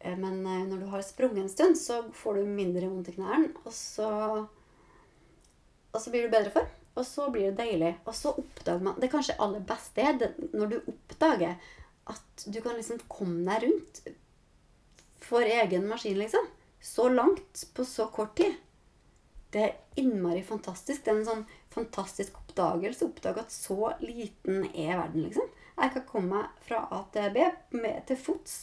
Eh, 0.00 0.16
men 0.16 0.40
eh, 0.46 0.62
når 0.70 0.80
du 0.80 0.86
har 0.94 1.04
sprunget 1.04 1.42
en 1.44 1.52
stund, 1.52 1.76
så 1.76 2.00
får 2.16 2.40
du 2.40 2.48
mindre 2.48 2.88
vondt 2.88 3.12
i 3.12 3.16
knærne, 3.18 3.52
og 3.64 3.74
så, 3.76 4.08
og 5.92 6.00
så 6.00 6.12
blir 6.12 6.24
du 6.24 6.32
bedre 6.32 6.54
for. 6.54 6.70
Og 6.98 7.06
så 7.06 7.28
blir 7.30 7.50
det 7.50 7.60
deilig. 7.60 7.92
Og 8.04 8.16
så 8.16 8.32
oppdager 8.34 8.80
man 8.82 8.96
Det 8.98 9.06
er 9.06 9.12
kanskje 9.12 9.36
aller 9.38 9.62
beste 9.64 10.02
er 10.02 10.32
når 10.50 10.72
du 10.72 10.80
oppdager 10.90 11.54
at 12.10 12.46
du 12.46 12.58
kan 12.64 12.74
liksom 12.74 12.98
komme 13.08 13.44
deg 13.46 13.68
rundt 13.68 14.00
for 15.22 15.46
egen 15.46 15.86
maskin, 15.86 16.18
liksom. 16.18 16.48
Så 16.80 17.08
langt 17.12 17.68
på 17.76 17.84
så 17.84 18.08
kort 18.10 18.34
tid. 18.40 18.56
Det 19.50 19.62
er 19.62 19.76
innmari 19.98 20.42
fantastisk. 20.46 21.02
Det 21.04 21.10
er 21.10 21.20
en 21.20 21.26
sånn 21.26 21.46
fantastisk 21.74 22.36
oppdagelse. 22.38 23.08
Oppdage 23.08 23.42
at 23.44 23.54
så 23.54 23.94
liten 24.02 24.68
er 24.70 24.94
verden, 25.00 25.26
liksom. 25.26 25.48
Jeg 25.80 25.94
kan 25.94 26.06
komme 26.06 26.36
meg 26.36 26.66
fra 26.66 26.84
A 26.92 27.00
til 27.14 27.32
B 27.34 27.46
med, 27.80 28.02
til 28.06 28.18
fots 28.20 28.56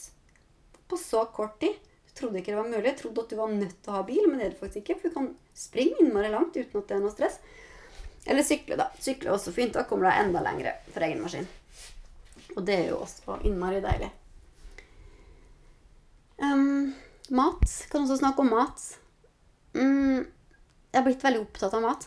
på 0.88 1.00
så 1.02 1.26
kort 1.34 1.58
tid. 1.60 1.76
Du 2.08 2.14
trodde 2.20 2.40
ikke 2.40 2.54
det 2.54 2.60
var 2.60 2.70
mulig. 2.70 2.86
Jeg 2.92 3.00
trodde 3.02 3.24
at 3.24 3.34
du 3.34 3.40
var 3.40 3.52
nødt 3.54 3.80
til 3.82 3.92
å 3.92 3.98
ha 3.98 4.04
bil, 4.08 4.28
men 4.28 4.40
det 4.40 4.46
er 4.46 4.54
det 4.54 4.62
faktisk 4.62 4.84
ikke. 4.84 5.00
For 5.02 5.10
du 5.10 5.18
kan 5.18 5.32
springe 5.58 6.00
innmari 6.04 6.30
langt 6.34 6.56
uten 6.56 6.80
at 6.80 6.88
det 6.88 6.98
er 6.98 7.04
noe 7.04 7.16
stress. 7.16 7.40
Eller 8.28 8.44
sykle, 8.44 8.78
da. 8.80 8.88
Sykle 9.00 9.32
er 9.32 9.36
også 9.36 9.54
fint. 9.56 9.76
Da 9.76 9.86
kommer 9.88 10.08
du 10.08 10.14
enda 10.14 10.44
lengre 10.46 10.78
for 10.94 11.06
egen 11.08 11.24
maskin. 11.24 11.50
Og 12.56 12.64
det 12.68 12.78
er 12.78 12.88
jo 12.92 13.02
også 13.04 13.42
innmari 13.48 13.82
deilig. 13.84 14.10
Um, 16.38 16.94
mat. 17.34 17.66
Kan 17.92 18.06
også 18.06 18.20
snakke 18.20 18.44
om 18.44 18.52
mat. 18.54 18.84
Mm, 19.78 20.26
jeg 20.98 21.04
har 21.04 21.10
blitt 21.12 21.24
veldig 21.28 21.42
opptatt 21.44 21.76
av 21.78 21.84
mat. 21.84 22.06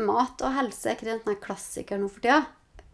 Mat 0.00 0.42
og 0.46 0.54
helse 0.56 0.88
er 0.88 0.94
ikke 0.96 1.16
en 1.18 1.40
klassiker 1.42 1.98
nå 2.00 2.06
for 2.08 2.24
tida. 2.24 2.38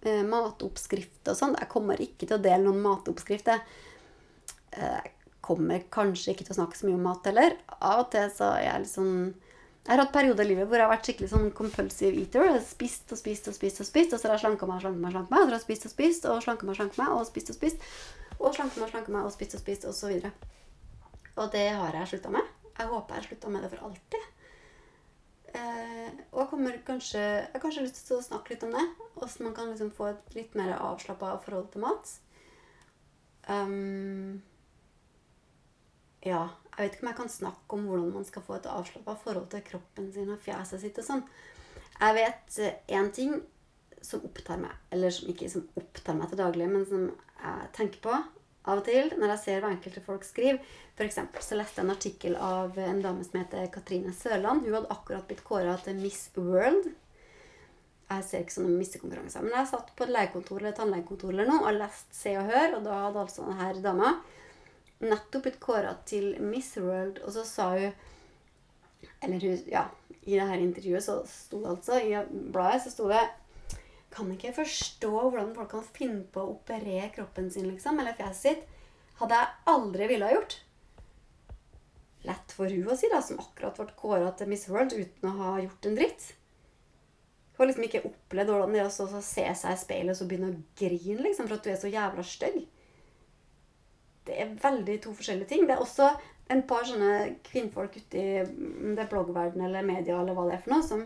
Eh, 0.03 0.25
matoppskrift 0.27 1.29
og 1.31 1.37
sånn. 1.39 1.55
Jeg 1.61 1.71
kommer 1.71 2.01
ikke 2.03 2.27
til 2.27 2.35
å 2.35 2.43
dele 2.43 2.65
noen 2.65 2.81
matoppskrifter. 2.83 3.61
Eh, 4.75 4.97
jeg 4.97 5.13
kommer 5.47 5.85
kanskje 5.95 6.35
ikke 6.35 6.49
til 6.49 6.57
å 6.57 6.59
snakke 6.59 6.79
så 6.79 6.89
mye 6.89 6.99
om 6.99 7.07
mat 7.07 7.29
heller. 7.31 7.55
Av 7.79 8.03
og 8.03 8.11
til 8.11 8.27
så 8.35 8.49
er 8.57 8.65
jeg 8.67 8.83
litt 8.83 8.95
sånn 8.97 9.15
Jeg 9.83 9.91
har 9.97 10.03
hatt 10.05 10.13
perioder 10.15 10.47
i 10.47 10.51
livet 10.53 10.69
hvor 10.71 10.79
jeg 10.79 10.87
har 10.87 10.93
vært 10.93 11.09
skikkelig 11.09 11.31
sånn 11.31 11.49
compulsive 11.59 12.19
eater. 12.19 12.45
Jeg 12.47 12.55
har 12.55 12.67
spist 12.67 13.15
og 13.15 13.19
spist 13.19 13.49
og 13.51 13.57
spist 13.57 13.83
og 13.83 13.89
spist, 13.89 14.13
og 14.15 14.21
så 14.21 14.29
har 14.29 14.37
jeg 14.37 14.45
slanka 14.45 14.69
meg 14.71 14.79
og 14.79 14.85
slanka 14.85 15.03
meg, 15.03 15.15
slanka 15.15 15.35
meg, 15.35 15.41
og 15.41 15.47
så 15.47 15.51
har 15.51 15.59
jeg 15.59 15.65
spist 15.65 15.87
og 15.87 15.95
spist 15.95 16.29
og 16.31 16.43
slanka 16.45 16.69
meg, 16.69 16.83
meg, 16.99 17.15
og 17.17 17.27
spist 17.27 17.51
og 17.51 17.59
spist, 17.59 17.89
og 18.39 18.55
slanka 18.55 18.79
meg, 18.79 18.93
slanka 18.93 19.15
meg, 19.17 19.27
og 19.27 19.35
spist 19.35 19.57
og 19.59 19.63
spist, 19.65 19.89
og 19.91 19.97
så 19.99 20.13
videre. 20.13 20.31
Og 21.35 21.51
det 21.51 21.67
har 21.75 21.99
jeg 21.99 22.13
slutta 22.13 22.31
med. 22.31 22.55
Jeg 22.79 22.91
håper 22.95 23.17
jeg 23.17 23.25
har 23.25 23.29
slutta 23.33 23.51
med 23.57 23.67
det 23.67 23.73
for 23.75 23.89
alltid. 23.91 24.32
Eh, 26.13 26.25
og 26.33 26.43
jeg 26.43 26.51
kommer 26.51 26.79
kanskje 26.87 27.21
Jeg 27.21 27.51
har 27.55 27.63
kanskje 27.63 27.87
lyst 27.87 28.03
til 28.07 28.19
å 28.19 28.25
snakke 28.25 28.55
litt 28.55 28.67
om 28.67 28.75
det. 28.77 28.85
Hvordan 29.17 29.49
man 29.49 29.55
kan 29.57 29.71
liksom 29.73 29.93
få 29.97 30.13
et 30.13 30.35
litt 30.37 30.57
mer 30.59 30.75
avslappa 30.79 31.37
forhold 31.45 31.71
til 31.73 31.85
mat. 31.85 32.17
Um, 33.49 34.43
ja, 36.23 36.45
jeg 36.77 36.79
vet 36.79 36.95
ikke 36.95 37.03
om 37.03 37.11
jeg 37.11 37.19
kan 37.19 37.33
snakke 37.33 37.77
om 37.77 37.89
hvordan 37.89 38.13
man 38.15 38.27
skal 38.29 38.45
få 38.47 38.55
et 38.55 38.69
avslappa 38.71 39.17
forhold 39.25 39.49
til 39.51 39.65
kroppen 39.67 40.13
sin 40.15 40.31
og 40.31 40.39
fjeset 40.45 40.85
sitt 40.85 41.01
og 41.03 41.09
sånn. 41.09 41.25
Jeg 41.99 42.15
vet 42.19 42.61
én 42.95 43.11
ting 43.15 43.35
som 44.03 44.23
opptar 44.27 44.59
meg, 44.63 44.73
eller 44.95 45.11
som 45.15 45.29
ikke 45.31 45.51
som 45.51 45.67
opptar 45.79 46.17
meg 46.19 46.31
til 46.31 46.41
daglig, 46.41 46.69
men 46.71 46.87
som 46.87 47.05
jeg 47.43 47.69
tenker 47.77 48.03
på, 48.03 48.15
av 48.63 48.81
og 48.81 48.87
til 48.87 49.13
når 49.19 49.35
jeg 49.35 49.43
ser 49.45 49.63
hva 49.63 49.73
enkelte 49.75 50.03
folk 50.05 50.27
skriver. 50.27 50.61
Eksempel, 51.03 51.43
så 51.43 51.57
leste 51.59 51.81
jeg 51.81 51.87
en 51.89 51.97
artikkel 51.97 52.37
av 52.39 52.77
en 52.79 53.01
dame 53.03 53.25
som 53.27 53.41
heter 53.41 53.71
Katrine 53.75 54.13
Sørland. 54.15 54.63
Hun 54.63 54.77
hadde 54.77 54.93
akkurat 54.95 55.27
blitt 55.27 55.43
kåra 55.43 55.75
til 55.83 55.97
Miss 55.99 56.29
World. 56.37 56.93
Jeg 58.13 58.27
ser 58.29 58.45
ikke 58.45 58.55
sånne 58.55 58.77
missekonkurranser. 58.77 59.43
Men 59.43 59.57
jeg 59.57 59.71
satt 59.73 59.91
på 59.97 60.07
et 60.07 60.13
legekontor 60.15 60.61
eller 60.61 60.77
tannlegekontor 60.77 61.33
eller 61.35 61.51
noe 61.51 61.65
og 61.65 61.81
leste 61.81 62.15
Se 62.15 62.37
og 62.39 62.47
Hør, 62.53 62.77
og 62.77 62.87
da 62.87 63.01
hadde 63.07 63.25
altså 63.25 63.49
denne 63.49 63.83
dama 63.83 64.13
nettopp 65.03 65.49
blitt 65.49 65.61
kåra 65.63 65.97
til 66.07 66.37
Miss 66.45 66.77
World, 66.79 67.19
og 67.27 67.35
så 67.35 67.45
sa 67.49 67.71
hun 67.75 67.91
Eller 69.23 69.41
hun 69.43 69.63
Ja, 69.71 69.89
i 70.23 70.37
dette 70.39 70.59
intervjuet 70.63 71.03
så 71.03 71.17
sto 71.27 71.63
det 71.63 71.71
altså 71.73 71.99
I 71.99 72.21
bladet 72.55 72.85
så 72.85 72.93
sto 72.93 73.09
det 73.11 73.23
kan 74.15 74.29
ikke 74.35 74.55
forstå 74.57 75.11
hvordan 75.13 75.55
folk 75.57 75.71
kan 75.73 75.89
finne 75.97 76.27
på 76.33 76.43
å 76.43 76.53
operere 76.57 77.11
kroppen 77.15 77.51
sin, 77.53 77.69
liksom, 77.71 78.01
eller 78.01 78.17
fjeset 78.19 78.43
sitt. 78.43 78.69
Hadde 79.21 79.39
jeg 79.39 79.73
aldri 79.73 80.09
ville 80.11 80.29
ha 80.29 80.37
gjort. 80.37 80.59
Lett 82.27 82.55
for 82.55 82.71
hun 82.71 82.93
å 82.93 82.99
si, 82.99 83.11
da, 83.11 83.23
som 83.25 83.41
akkurat 83.43 83.79
ble 83.79 83.97
kåra 83.99 84.31
til 84.39 84.51
Miss 84.51 84.69
World 84.71 84.95
uten 84.95 85.29
å 85.29 85.35
ha 85.41 85.57
gjort 85.63 85.89
en 85.89 85.99
dritt. 85.99 86.29
Hun 87.53 87.65
har 87.65 87.69
liksom 87.71 87.87
ikke 87.87 88.05
opplevd 88.09 88.53
hvordan 88.53 88.75
det 88.75 88.83
er 88.83 88.89
å 88.89 88.93
se 89.23 89.47
seg 89.55 89.73
i 89.75 89.81
speilet 89.81 90.15
og 90.15 90.19
så 90.19 90.29
begynne 90.29 90.53
å 90.53 90.61
grine 90.79 91.27
liksom, 91.27 91.49
for 91.49 91.59
at 91.59 91.67
du 91.67 91.73
er 91.73 91.81
så 91.83 91.91
jævla 91.93 92.25
stygg. 92.27 92.63
Det 94.27 94.39
er 94.39 94.55
veldig 94.63 94.97
to 95.03 95.13
forskjellige 95.19 95.51
ting. 95.51 95.67
Det 95.67 95.75
er 95.75 95.83
også 95.83 96.13
en 96.53 96.63
par 96.69 96.87
sånne 96.87 97.37
kvinnfolk 97.47 97.99
ute 97.99 98.23
i 98.23 98.43
det 98.97 99.07
bloggverden 99.11 99.65
eller 99.67 99.87
media 99.87 100.19
eller 100.21 100.37
hva 100.37 100.47
det 100.49 100.57
er 100.57 100.65
for 100.65 100.75
noe, 100.75 100.87
som 100.87 101.05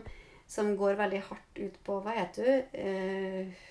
som 0.50 0.74
går 0.78 0.98
veldig 0.98 1.22
hardt 1.28 1.58
ut 1.58 1.78
på 1.86 2.00
Hva 2.04 2.14
heter 2.16 2.50
hun? 2.50 2.62
Eh, 2.82 3.64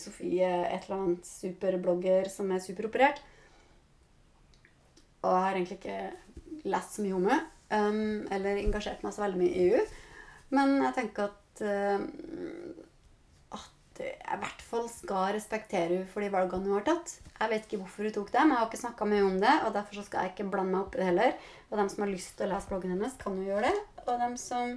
Sofie 0.00 0.48
et 0.48 0.86
eller 0.86 0.96
annet 0.96 1.28
superblogger 1.28 2.30
som 2.32 2.50
er 2.50 2.62
superoperert. 2.64 3.20
Og 5.24 5.30
jeg 5.30 5.44
har 5.44 5.58
egentlig 5.58 5.78
ikke 5.78 6.68
lest 6.68 6.96
så 6.96 7.04
mye 7.04 7.18
om 7.18 7.28
henne. 7.28 7.42
Um, 7.74 8.26
eller 8.34 8.60
engasjert 8.60 9.02
meg 9.02 9.14
så 9.14 9.24
veldig 9.24 9.40
mye 9.40 9.52
i 9.52 9.68
EU. 9.68 9.84
Men 10.54 10.74
jeg 10.82 10.96
tenker 10.98 11.30
at 11.30 11.62
uh, 11.64 12.84
at 13.94 14.02
jeg 14.02 14.34
i 14.34 14.38
hvert 14.42 14.62
fall 14.66 14.88
skal 14.90 15.28
respektere 15.36 15.92
henne 15.92 16.08
for 16.10 16.24
de 16.24 16.30
valgene 16.32 16.66
hun 16.66 16.78
har 16.80 16.86
tatt. 16.88 17.12
Jeg 17.38 17.50
vet 17.52 17.66
ikke 17.66 17.78
hvorfor 17.84 18.08
hun 18.08 18.14
tok 18.16 18.32
dem, 18.34 18.50
jeg 18.50 18.58
har 18.58 18.66
ikke 18.66 18.80
snakka 18.80 19.06
mye 19.06 19.26
om 19.26 19.36
det. 19.42 19.52
Og 19.66 19.76
derfor 19.76 20.06
skal 20.06 20.24
jeg 20.24 20.34
ikke 20.34 20.48
blande 20.50 20.74
meg 20.74 20.80
opp 20.82 20.96
i 20.96 21.00
det 21.00 21.06
heller. 21.12 21.36
Og 21.70 21.78
dem 21.78 21.90
som 21.92 22.04
har 22.04 22.10
lyst 22.10 22.34
til 22.34 22.48
å 22.48 22.50
lese 22.54 22.70
bloggen 22.70 22.94
hennes, 22.94 23.14
kan 23.20 23.38
jo 23.38 23.46
gjøre 23.46 23.70
det. 23.70 23.84
Og 24.04 24.18
dem 24.24 24.34
som 24.40 24.74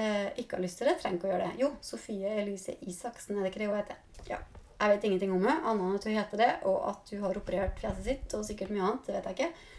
eh, 0.00 0.28
ikke 0.40 0.58
har 0.58 0.64
lyst 0.64 0.80
til 0.80 0.90
det, 0.90 0.98
trenger 1.00 1.18
ikke 1.18 1.28
å 1.28 1.32
gjøre 1.32 1.46
det. 1.46 1.60
Jo, 1.62 1.70
Sofie 1.84 2.34
Elise 2.42 2.76
Isaksen, 2.86 3.38
er 3.38 3.46
det 3.46 3.52
ikke 3.52 3.62
det 3.62 3.70
hun 3.70 3.80
heter? 3.80 4.02
Ja. 4.28 4.40
Jeg 4.76 4.92
vet 4.92 5.06
ingenting 5.08 5.32
om 5.32 5.46
henne, 5.46 5.62
annet 5.64 5.86
enn 5.86 5.96
at 5.96 6.06
hun 6.06 6.18
heter 6.18 6.42
det, 6.42 6.50
og 6.68 6.82
at 6.90 7.14
hun 7.14 7.24
har 7.24 7.40
operert 7.40 7.80
fjeset 7.80 8.04
sitt, 8.10 8.36
og 8.36 8.44
sikkert 8.44 8.74
mye 8.74 8.84
annet. 8.84 9.06
Det 9.06 9.16
vet 9.16 9.30
jeg 9.30 9.38
ikke. 9.38 9.72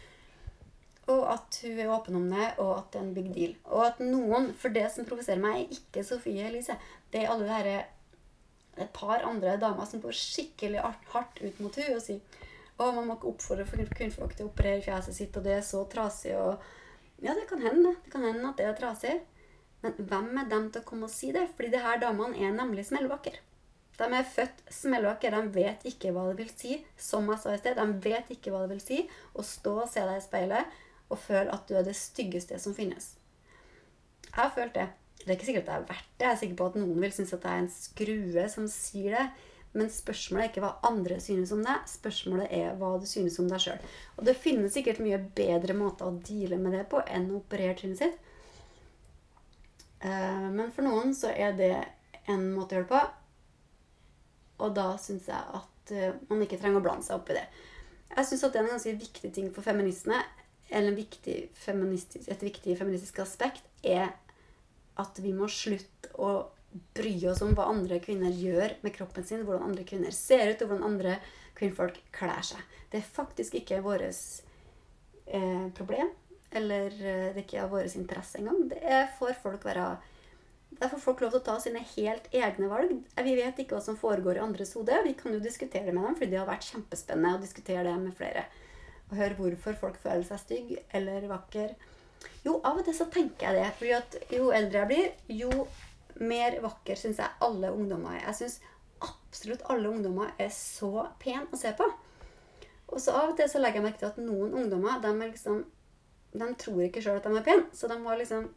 Og 1.14 1.22
at 1.32 1.60
hun 1.64 1.78
er 1.78 1.92
åpen 1.94 2.18
om 2.18 2.26
det, 2.32 2.48
og 2.58 2.72
at 2.74 2.90
det 2.92 3.00
er 3.00 3.06
en 3.06 3.14
big 3.16 3.28
deal. 3.36 3.54
Og 3.70 3.84
at 3.86 4.02
noen 4.02 4.50
For 4.58 4.74
det 4.74 4.88
som 4.92 5.06
provoserer 5.08 5.40
meg, 5.40 5.62
er 5.62 5.78
ikke 5.78 6.04
Sofie 6.04 6.50
Elise. 6.50 6.76
Det 7.12 7.22
er 7.22 7.32
alle 7.32 7.46
de 7.46 7.54
herre 7.54 7.78
et 8.78 8.90
par 8.94 9.24
andre 9.26 9.56
damer 9.58 9.86
som 9.90 10.02
går 10.02 10.14
skikkelig 10.14 10.82
hardt 11.12 11.40
ut 11.42 11.62
mot 11.62 11.78
henne 11.80 11.96
og 11.98 12.04
sier 12.04 12.20
å, 12.78 12.92
man 12.94 13.08
må 13.08 13.16
ikke 13.16 13.32
oppfordre 13.32 13.86
kvinnfolk 13.90 14.36
til 14.38 14.46
å 14.46 14.52
operere 14.52 14.84
fjeset 14.84 15.16
sitt, 15.16 15.34
og 15.34 15.42
det 15.42 15.56
er 15.56 15.64
så 15.66 15.82
trasig, 15.90 16.36
og 16.38 16.62
Ja, 17.18 17.32
det 17.34 17.48
kan 17.50 17.58
hende. 17.58 17.96
Det 18.04 18.12
kan 18.12 18.22
hende 18.22 18.46
at 18.46 18.60
det 18.60 18.68
er 18.68 18.76
trasig. 18.78 19.16
Men 19.84 19.94
hvem 19.98 20.32
er 20.40 20.48
dem 20.50 20.70
til 20.72 20.82
å 20.82 20.88
komme 20.88 21.06
og 21.06 21.14
si 21.14 21.30
det? 21.34 21.44
Fordi 21.54 21.70
de 21.74 21.82
her 21.82 22.00
damene 22.02 22.38
er 22.42 22.54
nemlig 22.54 22.88
smellvakre. 22.88 23.36
De 23.98 24.06
er 24.14 24.30
født 24.34 24.62
smellvakre. 24.70 25.30
De 25.34 25.54
vet 25.54 25.86
ikke 25.90 26.12
hva 26.14 26.28
det 26.30 26.38
vil 26.40 26.52
si, 26.52 26.78
som 26.98 27.26
jeg 27.30 27.42
sa 27.42 27.54
i 27.54 27.60
sted. 27.60 27.78
De 27.78 28.08
vet 28.10 28.30
ikke 28.34 28.54
hva 28.54 28.64
det 28.64 28.76
vil 28.76 28.84
si 28.84 29.00
å 29.34 29.44
stå 29.46 29.74
og 29.84 29.90
se 29.90 30.04
deg 30.04 30.20
i 30.20 30.24
speilet 30.24 30.78
og 31.08 31.20
føle 31.22 31.52
at 31.54 31.68
du 31.68 31.76
er 31.78 31.86
det 31.86 31.96
styggeste 31.96 32.58
som 32.60 32.74
finnes. 32.76 33.14
Jeg 34.28 34.36
har 34.36 34.54
følt 34.54 34.74
det. 34.76 34.88
Det 35.18 35.32
er 35.32 35.36
ikke 35.38 35.48
sikkert 35.48 35.66
at 35.66 35.68
det 35.68 35.76
er 35.76 35.86
verdt 35.88 36.10
det. 36.10 36.24
Jeg 36.24 36.30
er 36.30 36.40
sikker 36.42 36.58
på 36.58 36.66
at 36.70 36.78
noen 36.78 37.00
vil 37.02 37.14
synes 37.14 37.34
at 37.34 37.46
jeg 37.46 37.54
er 37.54 37.62
en 37.64 37.72
skrue 37.72 38.44
som 38.52 38.68
sier 38.70 39.16
det. 39.16 39.24
Men 39.78 39.90
spørsmålet 39.92 40.44
er 40.44 40.50
ikke 40.52 40.64
hva 40.64 40.74
andre 40.88 41.18
synes 41.20 41.52
om 41.54 41.64
det. 41.64 41.74
Spørsmålet 41.90 42.54
er 42.58 42.78
hva 42.78 42.94
du 43.00 43.06
synes 43.08 43.36
om 43.42 43.50
deg 43.50 43.64
sjøl. 43.64 43.82
Og 44.16 44.28
det 44.28 44.38
finnes 44.38 44.72
sikkert 44.74 45.02
mye 45.04 45.18
bedre 45.36 45.76
måter 45.76 46.08
å 46.08 46.16
deale 46.24 46.60
med 46.60 46.76
det 46.76 46.86
på 46.92 47.02
enn 47.04 47.28
å 47.32 47.42
operere 47.42 47.76
trynet 47.78 48.00
sitt. 48.00 48.27
Eh, 50.00 50.48
men 50.54 50.72
for 50.74 50.86
noen 50.86 51.14
så 51.16 51.32
er 51.32 51.56
det 51.58 51.72
en 52.28 52.50
måte 52.54 52.76
å 52.76 52.80
gjøre 52.80 52.88
det 52.88 52.92
på. 52.92 53.02
Og 54.66 54.74
da 54.74 54.90
syns 55.00 55.28
jeg 55.30 55.58
at 55.60 55.94
eh, 55.94 56.20
man 56.30 56.44
ikke 56.44 56.58
trenger 56.60 56.82
å 56.82 56.86
blande 56.86 57.06
seg 57.06 57.18
opp 57.18 57.32
i 57.32 57.38
det. 57.38 57.46
Jeg 58.14 58.28
syns 58.30 58.44
at 58.44 58.54
det 58.54 58.60
er 58.60 58.66
en 58.66 58.74
ganske 58.76 58.98
viktig 58.98 59.32
ting 59.34 59.50
for 59.54 59.66
feministene, 59.66 60.20
eller 60.68 60.96
viktig 60.96 61.36
et 61.38 62.44
viktig 62.44 62.76
feministisk 62.76 63.20
aspekt, 63.24 63.64
er 63.84 64.10
at 64.98 65.20
vi 65.22 65.32
må 65.36 65.48
slutte 65.52 66.10
å 66.18 66.48
bry 66.96 67.14
oss 67.30 67.40
om 67.44 67.54
hva 67.56 67.68
andre 67.70 68.00
kvinner 68.02 68.32
gjør 68.34 68.74
med 68.82 68.94
kroppen 68.96 69.24
sin, 69.24 69.44
hvordan 69.46 69.70
andre 69.70 69.86
kvinner 69.88 70.12
ser 70.14 70.50
ut, 70.50 70.62
og 70.62 70.72
hvordan 70.72 70.88
andre 70.90 71.16
kvinnfolk 71.58 72.00
kler 72.14 72.42
seg. 72.44 72.60
Det 72.90 73.00
er 73.00 73.12
faktisk 73.16 73.56
ikke 73.60 73.80
vårt 73.84 74.04
eh, 74.04 75.68
problem. 75.78 76.10
Eller 76.50 76.94
eh, 76.94 77.26
det 77.32 77.42
er 77.42 77.42
ikke 77.44 77.64
av 77.64 77.74
vår 77.74 77.90
interesse 77.98 78.40
engang. 78.40 78.68
Det 78.70 79.02
får 79.18 79.36
folk 79.42 79.66
være 79.68 79.88
Der 80.78 80.90
får 80.92 81.00
folk 81.00 81.20
lov 81.24 81.32
til 81.32 81.40
å 81.40 81.46
ta 81.46 81.56
sine 81.60 81.80
helt 81.96 82.28
egne 82.32 82.68
valg. 82.70 82.94
Vi 83.24 83.34
vet 83.38 83.58
ikke 83.58 83.76
hva 83.76 83.82
som 83.84 83.96
foregår 83.96 84.36
i 84.38 84.44
andres 84.44 84.74
hode. 84.76 85.00
Vi 85.04 85.14
kan 85.18 85.32
jo 85.32 85.40
diskutere 85.42 85.88
det 85.88 85.94
med 85.96 86.04
dem, 86.04 86.16
fordi 86.16 86.30
det 86.34 86.40
har 86.42 86.48
vært 86.48 86.68
kjempespennende 86.68 87.38
å 87.38 87.42
diskutere 87.42 87.86
det 87.88 87.94
med 87.98 88.16
flere. 88.16 88.44
Og 89.08 89.16
høre 89.16 89.38
hvorfor 89.38 89.78
folk 89.80 90.00
føler 90.02 90.26
seg 90.28 90.42
stygg 90.42 90.74
eller 90.94 91.24
vakker. 91.30 91.72
Jo, 92.44 92.58
av 92.60 92.78
og 92.78 92.84
til 92.86 92.96
så 92.96 93.08
tenker 93.12 93.48
jeg 93.48 93.56
det. 93.58 93.70
fordi 93.78 93.94
at 93.96 94.18
jo 94.36 94.50
eldre 94.54 94.82
jeg 94.82 94.90
blir, 94.92 95.08
jo 95.40 95.66
mer 96.20 96.58
vakker 96.62 96.98
syns 96.98 97.20
jeg 97.22 97.40
alle 97.44 97.72
ungdommer 97.72 98.16
er. 98.16 98.26
Jeg 98.28 98.38
syns 98.42 98.60
absolutt 99.04 99.64
alle 99.72 99.88
ungdommer 99.88 100.34
er 100.38 100.52
så 100.54 101.08
pene 101.22 101.46
å 101.52 101.58
se 101.60 101.72
på. 101.78 101.88
Og 102.88 103.02
så 103.02 103.14
av 103.16 103.32
og 103.32 103.36
til 103.38 103.50
så 103.50 103.60
legger 103.60 103.80
jeg 103.80 103.86
merke 103.88 104.00
til 104.02 104.10
at 104.10 104.20
noen 104.22 104.54
ungdommer 104.56 105.00
de, 105.02 105.10
er 105.12 105.32
liksom, 105.32 105.64
de 106.32 106.48
tror 106.60 106.80
ikke 106.84 107.02
sjøl 107.04 107.20
at 107.20 107.28
de 107.28 107.36
er 107.36 107.46
pene. 107.46 107.68
Så 107.72 107.90
de 107.90 107.98
har 108.04 108.18
liksom 108.20 108.48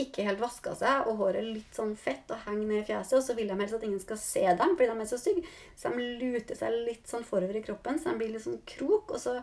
ikke 0.00 0.24
helt 0.24 0.40
vaska 0.40 0.72
seg, 0.78 1.08
og 1.10 1.18
håret 1.20 1.44
litt 1.44 1.76
sånn 1.76 1.92
fett 1.98 2.30
og 2.32 2.44
henger 2.46 2.68
ned 2.68 2.82
i 2.82 2.86
fjeset. 2.88 3.16
Og 3.18 3.24
så 3.26 3.36
vil 3.36 3.50
de 3.50 3.58
helst 3.58 3.76
at 3.76 3.86
ingen 3.86 4.02
skal 4.02 4.20
se 4.22 4.44
dem 4.46 4.76
fordi 4.76 4.88
de 4.88 5.04
er 5.04 5.10
så 5.10 5.20
stygge. 5.20 5.56
Så 5.76 5.92
de 5.92 6.06
luter 6.22 6.58
seg 6.58 6.78
litt 6.88 7.10
sånn 7.10 7.26
forover 7.26 7.60
i 7.60 7.64
kroppen, 7.66 8.00
så 8.00 8.12
de 8.12 8.22
blir 8.22 8.32
litt 8.34 8.46
sånn 8.46 8.62
krok. 8.68 9.16
Og 9.16 9.22
så 9.22 9.36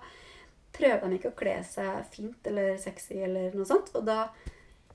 prøver 0.78 1.06
de 1.06 1.20
ikke 1.20 1.34
å 1.34 1.38
kle 1.38 1.58
seg 1.68 2.08
fint 2.14 2.50
eller 2.50 2.78
sexy 2.82 3.22
eller 3.28 3.56
noe 3.58 3.70
sånt. 3.70 3.94
Og 3.98 4.08
da 4.08 4.24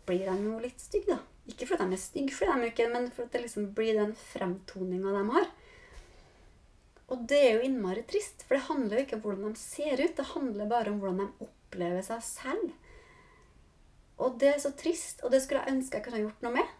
blir 0.08 0.26
de 0.26 0.36
jo 0.48 0.58
litt 0.62 0.82
stygge, 0.82 1.14
da. 1.14 1.20
Ikke 1.50 1.66
fordi 1.66 1.88
de 1.90 1.96
er 1.96 2.00
stygge, 2.00 2.34
for 2.36 2.46
de 2.46 2.54
er 2.54 2.70
ikke, 2.70 2.90
men 2.90 3.08
for 3.14 3.26
at 3.26 3.34
det 3.34 3.44
liksom 3.44 3.72
blir 3.76 3.96
den 3.98 4.12
fremtoninga 4.14 5.14
de 5.14 5.22
har. 5.36 5.48
Og 7.12 7.24
det 7.28 7.40
er 7.44 7.56
jo 7.56 7.64
innmari 7.66 8.04
trist, 8.08 8.46
for 8.46 8.56
det 8.56 8.68
handler 8.68 8.98
jo 8.98 9.06
ikke 9.06 9.18
om 9.18 9.24
hvordan 9.26 9.56
de 9.56 9.60
ser 9.60 10.00
ut. 10.00 10.14
Det 10.16 10.30
handler 10.32 10.70
bare 10.70 10.92
om 10.92 11.02
hvordan 11.02 11.18
de 11.20 11.26
opplever 11.44 11.61
seg 12.06 12.22
selv. 12.26 12.70
Og 14.22 14.38
det 14.38 14.54
er 14.54 14.60
så 14.62 14.70
trist, 14.76 15.22
og 15.24 15.32
det 15.32 15.42
skulle 15.42 15.62
jeg 15.64 15.74
ønske 15.74 15.98
jeg 15.98 16.06
kunne 16.06 16.22
gjort 16.22 16.44
noe 16.44 16.54
med. 16.54 16.74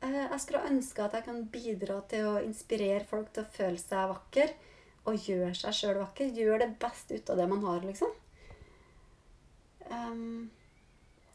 Eh, 0.00 0.22
jeg 0.22 0.40
skulle 0.40 0.68
ønske 0.70 1.04
at 1.04 1.16
jeg 1.18 1.26
kan 1.26 1.42
bidra 1.52 2.00
til 2.08 2.28
å 2.30 2.38
inspirere 2.44 3.04
folk 3.04 3.32
til 3.34 3.44
å 3.44 3.52
føle 3.56 3.80
seg 3.80 4.08
vakker. 4.14 4.54
Og 5.08 5.28
gjøre 5.28 5.54
seg 5.56 5.76
sjøl 5.76 5.98
vakker. 6.00 6.32
Gjøre 6.36 6.64
det 6.64 6.78
best 6.80 7.12
ut 7.12 7.30
av 7.32 7.40
det 7.40 7.48
man 7.50 7.62
har, 7.64 7.84
liksom. 7.84 8.12
Um, 9.90 10.50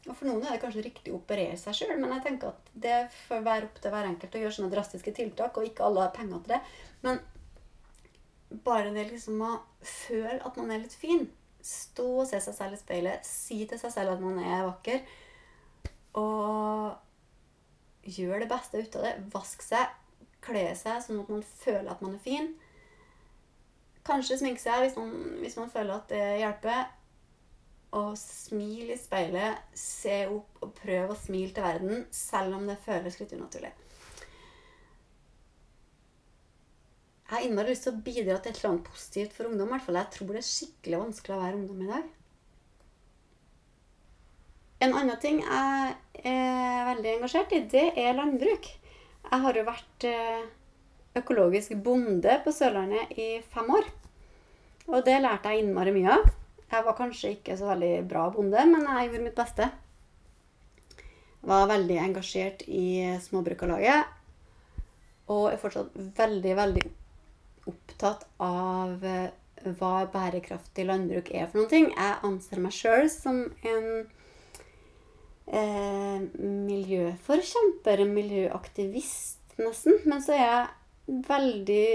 og 0.06 0.14
For 0.14 0.28
noen 0.28 0.44
er 0.46 0.54
det 0.54 0.62
kanskje 0.62 0.84
riktig 0.86 1.12
å 1.12 1.18
operere 1.18 1.56
seg 1.60 1.74
sjøl, 1.76 1.96
men 2.00 2.14
jeg 2.14 2.24
tenker 2.24 2.54
at 2.54 2.68
det 2.86 2.98
får 3.26 3.42
være 3.44 3.68
opp 3.68 3.80
til 3.82 3.92
hver 3.92 4.06
enkelt 4.08 4.36
å 4.38 4.42
gjøre 4.42 4.56
sånne 4.58 4.72
drastiske 4.72 5.14
tiltak, 5.16 5.58
og 5.58 5.66
ikke 5.66 5.86
alle 5.86 6.06
har 6.06 6.14
penger 6.14 6.44
til 6.44 6.54
det. 6.54 6.60
Men 7.02 7.20
bare 8.66 8.94
det 8.94 9.08
liksom 9.10 9.42
å 9.42 9.50
føle 9.82 10.38
at 10.46 10.60
man 10.60 10.70
er 10.72 10.84
litt 10.84 10.94
fin, 10.94 11.26
stå 11.66 12.06
og 12.22 12.28
se 12.30 12.40
seg 12.42 12.54
selv 12.56 12.76
i 12.76 12.80
speilet, 12.80 13.26
si 13.26 13.64
til 13.68 13.80
seg 13.80 13.92
selv 13.94 14.14
at 14.14 14.22
man 14.22 14.38
er 14.42 14.66
vakker, 14.68 15.02
og 16.16 16.96
gjør 18.06 18.44
det 18.44 18.50
beste 18.50 18.80
ut 18.80 18.98
av 18.98 19.06
det. 19.06 19.14
Vask 19.34 19.64
seg, 19.66 19.96
kle 20.44 20.68
seg 20.78 21.02
sånn 21.02 21.24
at 21.24 21.32
man 21.32 21.42
føler 21.42 21.90
at 21.92 22.04
man 22.04 22.14
er 22.16 22.22
fin. 22.22 22.52
Kanskje 24.06 24.38
sminke 24.38 24.62
seg 24.62 24.84
hvis 24.84 24.98
man, 24.98 25.10
hvis 25.42 25.58
man 25.58 25.72
føler 25.72 25.96
at 25.96 26.12
det 26.12 26.22
hjelper 26.40 26.84
og 27.96 28.12
smil 28.20 28.92
i 28.92 28.98
speilet, 29.00 29.62
se 29.78 30.24
opp 30.30 30.62
og 30.62 30.74
prøv 30.76 31.12
å 31.12 31.18
smile 31.18 31.54
til 31.54 31.64
verden, 31.64 32.06
selv 32.14 32.58
om 32.58 32.66
det 32.68 32.78
føles 32.84 33.18
litt 33.20 33.34
unaturlig. 33.36 33.72
Jeg 37.26 37.34
har 37.34 37.42
innmari 37.42 37.72
lyst 37.72 37.82
til 37.82 37.90
å 37.90 38.04
bidra 38.06 38.36
til 38.38 38.52
et 38.52 38.58
eller 38.60 38.68
annet 38.70 38.86
positivt 38.86 39.32
for 39.34 39.48
ungdom. 39.48 39.72
Hvert 39.72 39.82
fall 39.82 39.96
jeg 39.98 40.10
tror 40.14 40.28
det 40.30 40.38
er 40.38 40.46
skikkelig 40.46 40.98
vanskelig 41.00 41.34
å 41.34 41.38
være 41.40 41.56
ungdom 41.58 41.80
i 41.82 41.88
dag. 41.90 42.10
En 44.86 44.92
annen 44.94 45.18
ting 45.18 45.40
jeg 45.40 45.94
er 46.30 46.84
veldig 46.92 47.10
engasjert 47.16 47.54
i, 47.56 47.64
det 47.72 47.86
er 47.98 48.14
landbruk. 48.14 48.68
Jeg 49.26 49.42
har 49.42 49.58
jo 49.58 49.64
vært 49.66 50.06
eh, 50.06 50.44
økologisk 51.18 51.74
bonde 51.82 52.36
på 52.44 52.52
Sørlandet 52.54 53.18
i 53.18 53.26
fem 53.50 53.72
år. 53.74 53.88
Og 54.86 55.02
det 55.08 55.16
lærte 55.24 55.50
jeg 55.50 55.64
innmari 55.64 55.94
mye 55.96 56.12
av. 56.20 56.28
Jeg 56.70 56.86
var 56.86 56.96
kanskje 56.98 57.32
ikke 57.34 57.56
så 57.58 57.72
veldig 57.72 57.90
bra 58.06 58.28
bonde, 58.34 58.66
men 58.70 58.86
jeg 58.86 59.08
gjorde 59.08 59.24
mitt 59.24 59.40
beste. 59.40 59.66
Jeg 60.94 61.50
var 61.50 61.66
veldig 61.72 61.98
engasjert 62.04 62.62
i 62.70 62.84
Småbrukarlaget. 63.24 64.14
Og 65.34 65.48
er 65.50 65.58
fortsatt 65.58 65.90
veldig, 66.20 66.54
veldig 66.60 66.84
opptatt 67.70 68.26
av 68.42 69.04
eh, 69.04 69.30
hva 69.78 70.06
bærekraftig 70.12 70.86
landbruk 70.86 71.32
er 71.34 71.48
for 71.48 71.62
noen 71.62 71.72
ting. 71.72 71.88
Jeg 71.94 72.20
anser 72.26 72.62
meg 72.62 72.76
sjøl 72.76 73.08
som 73.10 73.42
en 73.66 73.88
eh, 75.46 76.20
miljøforkjemper, 76.40 78.04
miljøaktivist 78.10 79.58
nesten. 79.62 80.00
Men 80.06 80.22
så 80.24 80.36
er 80.36 80.44
jeg 80.44 81.20
veldig 81.26 81.86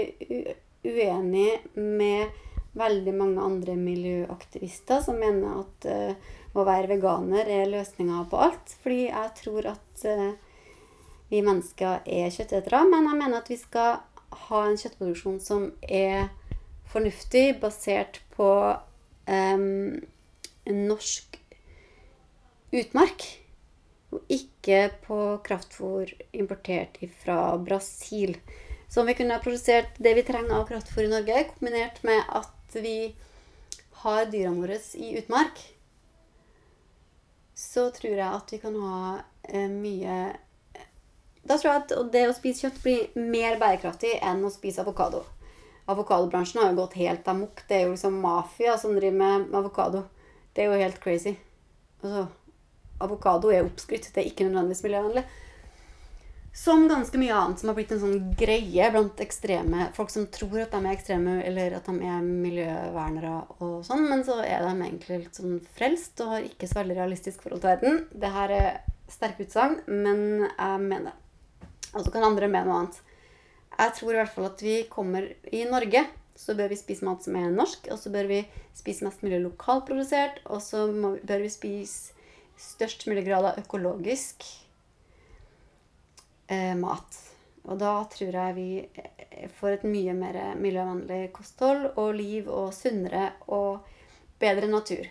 uenig 0.82 1.50
med 1.76 2.40
veldig 2.72 3.12
mange 3.14 3.42
andre 3.44 3.74
miljøaktivister 3.76 5.02
som 5.04 5.18
mener 5.20 5.60
at 5.60 5.88
eh, 5.92 6.30
å 6.56 6.64
være 6.64 6.88
veganer 6.94 7.48
er 7.48 7.68
løsninga 7.70 8.24
på 8.30 8.40
alt. 8.46 8.76
Fordi 8.84 9.04
jeg 9.08 9.34
tror 9.42 9.68
at 9.74 10.06
eh, 10.08 10.30
vi 11.32 11.42
mennesker 11.44 12.08
er 12.08 12.32
kjøttetere. 12.32 12.84
Men 12.88 13.08
jeg 13.10 13.20
mener 13.20 13.40
at 13.40 13.52
vi 13.52 13.60
skal 13.60 14.00
ha 14.48 14.62
en 14.66 14.78
kjøttproduksjon 14.80 15.38
som 15.42 15.68
er 15.82 16.30
fornuftig, 16.92 17.60
basert 17.62 18.20
på 18.36 18.48
um, 19.28 20.02
norsk 20.68 21.38
utmark. 22.72 23.28
Og 24.12 24.32
ikke 24.32 24.90
på 25.06 25.18
kraftfôr 25.46 26.10
importert 26.36 26.98
fra 27.22 27.56
Brasil. 27.56 28.36
Så 28.92 29.00
om 29.00 29.08
vi 29.08 29.16
kunne 29.16 29.38
ha 29.38 29.40
produsert 29.40 29.96
det 30.04 30.12
vi 30.18 30.24
trenger 30.28 30.58
av 30.58 30.66
kraftfôr 30.68 31.06
i 31.06 31.12
Norge, 31.12 31.46
kombinert 31.54 32.02
med 32.04 32.20
at 32.28 32.76
vi 32.76 33.14
har 34.02 34.26
dyrene 34.28 34.60
våre 34.60 34.76
i 35.00 35.14
utmark, 35.20 35.60
så 37.56 37.86
tror 37.94 38.18
jeg 38.18 38.28
at 38.28 38.52
vi 38.52 38.58
kan 38.60 38.76
ha 38.82 39.02
eh, 39.48 39.70
mye 39.70 40.16
Da 41.42 41.58
tror 41.58 41.72
jeg 41.72 41.82
at 41.82 41.94
det 42.14 42.26
å 42.28 42.34
spise 42.36 42.66
kjøtt 42.66 42.82
blir 42.84 43.14
mer 43.18 43.58
bærekraftig 43.60 44.14
enn 44.22 44.44
å 44.46 44.52
spise 44.52 44.82
avokado. 44.84 45.24
Avokadobransjen 45.90 46.62
har 46.62 46.70
jo 46.70 46.78
gått 46.84 46.98
helt 47.00 47.28
amok. 47.28 47.64
Det 47.68 47.80
er 47.80 47.86
jo 47.86 47.94
liksom 47.96 48.20
mafia 48.22 48.76
som 48.78 48.94
driver 48.94 49.18
med 49.18 49.56
avokado. 49.58 50.04
Det 50.54 50.62
er 50.62 50.70
jo 50.70 50.82
helt 50.84 51.00
crazy. 51.02 51.34
Altså, 52.02 52.26
avokado 53.02 53.50
er 53.50 53.66
oppskrytt. 53.66 54.12
Det 54.14 54.22
er 54.22 54.30
ikke 54.30 54.46
nødvendigvis 54.46 54.84
miljøvennlig. 54.86 55.24
Som 56.54 56.84
ganske 56.88 57.16
mye 57.16 57.32
annet 57.32 57.62
som 57.62 57.70
har 57.70 57.76
blitt 57.78 57.94
en 57.94 58.02
sånn 58.02 58.32
greie 58.36 58.88
blant 58.92 59.20
ekstreme 59.24 59.86
folk 59.96 60.10
som 60.12 60.26
tror 60.34 60.66
at 60.66 60.74
de 60.74 60.82
er 60.82 60.92
ekstreme, 60.92 61.38
eller 61.48 61.78
at 61.78 61.88
de 61.88 61.94
er 62.04 62.26
miljøvernere 62.26 63.32
og 63.64 63.78
sånn, 63.88 64.04
men 64.10 64.20
så 64.26 64.36
er 64.44 64.60
de 64.66 64.74
egentlig 64.76 65.22
litt 65.22 65.40
sånn 65.40 65.56
frelst 65.78 66.20
og 66.20 66.34
har 66.34 66.44
ikke 66.50 66.68
så 66.68 66.82
veldig 66.82 66.98
realistisk 67.00 67.40
forhold 67.40 67.64
til 67.64 67.72
verden. 67.72 68.02
Det 68.12 68.34
her 68.36 68.52
er 68.52 68.68
sterke 69.10 69.48
utsagn, 69.48 69.80
men 69.88 70.44
jeg 70.44 70.84
mener 70.84 71.08
det. 71.08 71.16
Og 71.92 72.04
så 72.04 72.12
kan 72.12 72.24
andre 72.26 72.48
mene 72.48 72.68
noe 72.68 72.80
annet. 72.82 72.98
Jeg 73.72 73.94
tror 73.98 74.12
i 74.12 74.18
hvert 74.20 74.34
fall 74.34 74.48
at 74.48 74.64
vi 74.64 74.76
kommer 74.90 75.28
i 75.52 75.62
Norge, 75.68 76.04
så 76.36 76.56
bør 76.56 76.72
vi 76.72 76.80
spise 76.80 77.06
mat 77.06 77.24
som 77.24 77.36
er 77.36 77.52
norsk, 77.52 77.88
og 77.92 78.00
så 78.00 78.12
bør 78.12 78.28
vi 78.30 78.40
spise 78.76 79.04
mest 79.06 79.24
mulig 79.24 79.40
lokalprodusert, 79.44 80.42
og 80.48 80.62
så 80.64 80.86
bør 80.92 81.44
vi 81.44 81.52
spise 81.52 82.16
størst 82.62 83.06
mulig 83.08 83.24
grad 83.26 83.48
av 83.48 83.60
økologisk 83.60 84.44
eh, 86.52 86.74
mat. 86.78 87.18
Og 87.68 87.78
da 87.78 87.94
tror 88.10 88.38
jeg 88.38 88.56
vi 88.58 88.68
eh, 88.82 89.48
får 89.58 89.78
et 89.78 89.88
mye 89.88 90.14
mer 90.18 90.38
miljøvennlig 90.58 91.24
kosthold 91.34 91.92
og 91.94 92.14
liv 92.18 92.48
og 92.50 92.72
sunnere 92.76 93.30
og 93.48 93.84
bedre 94.42 94.70
natur. 94.70 95.08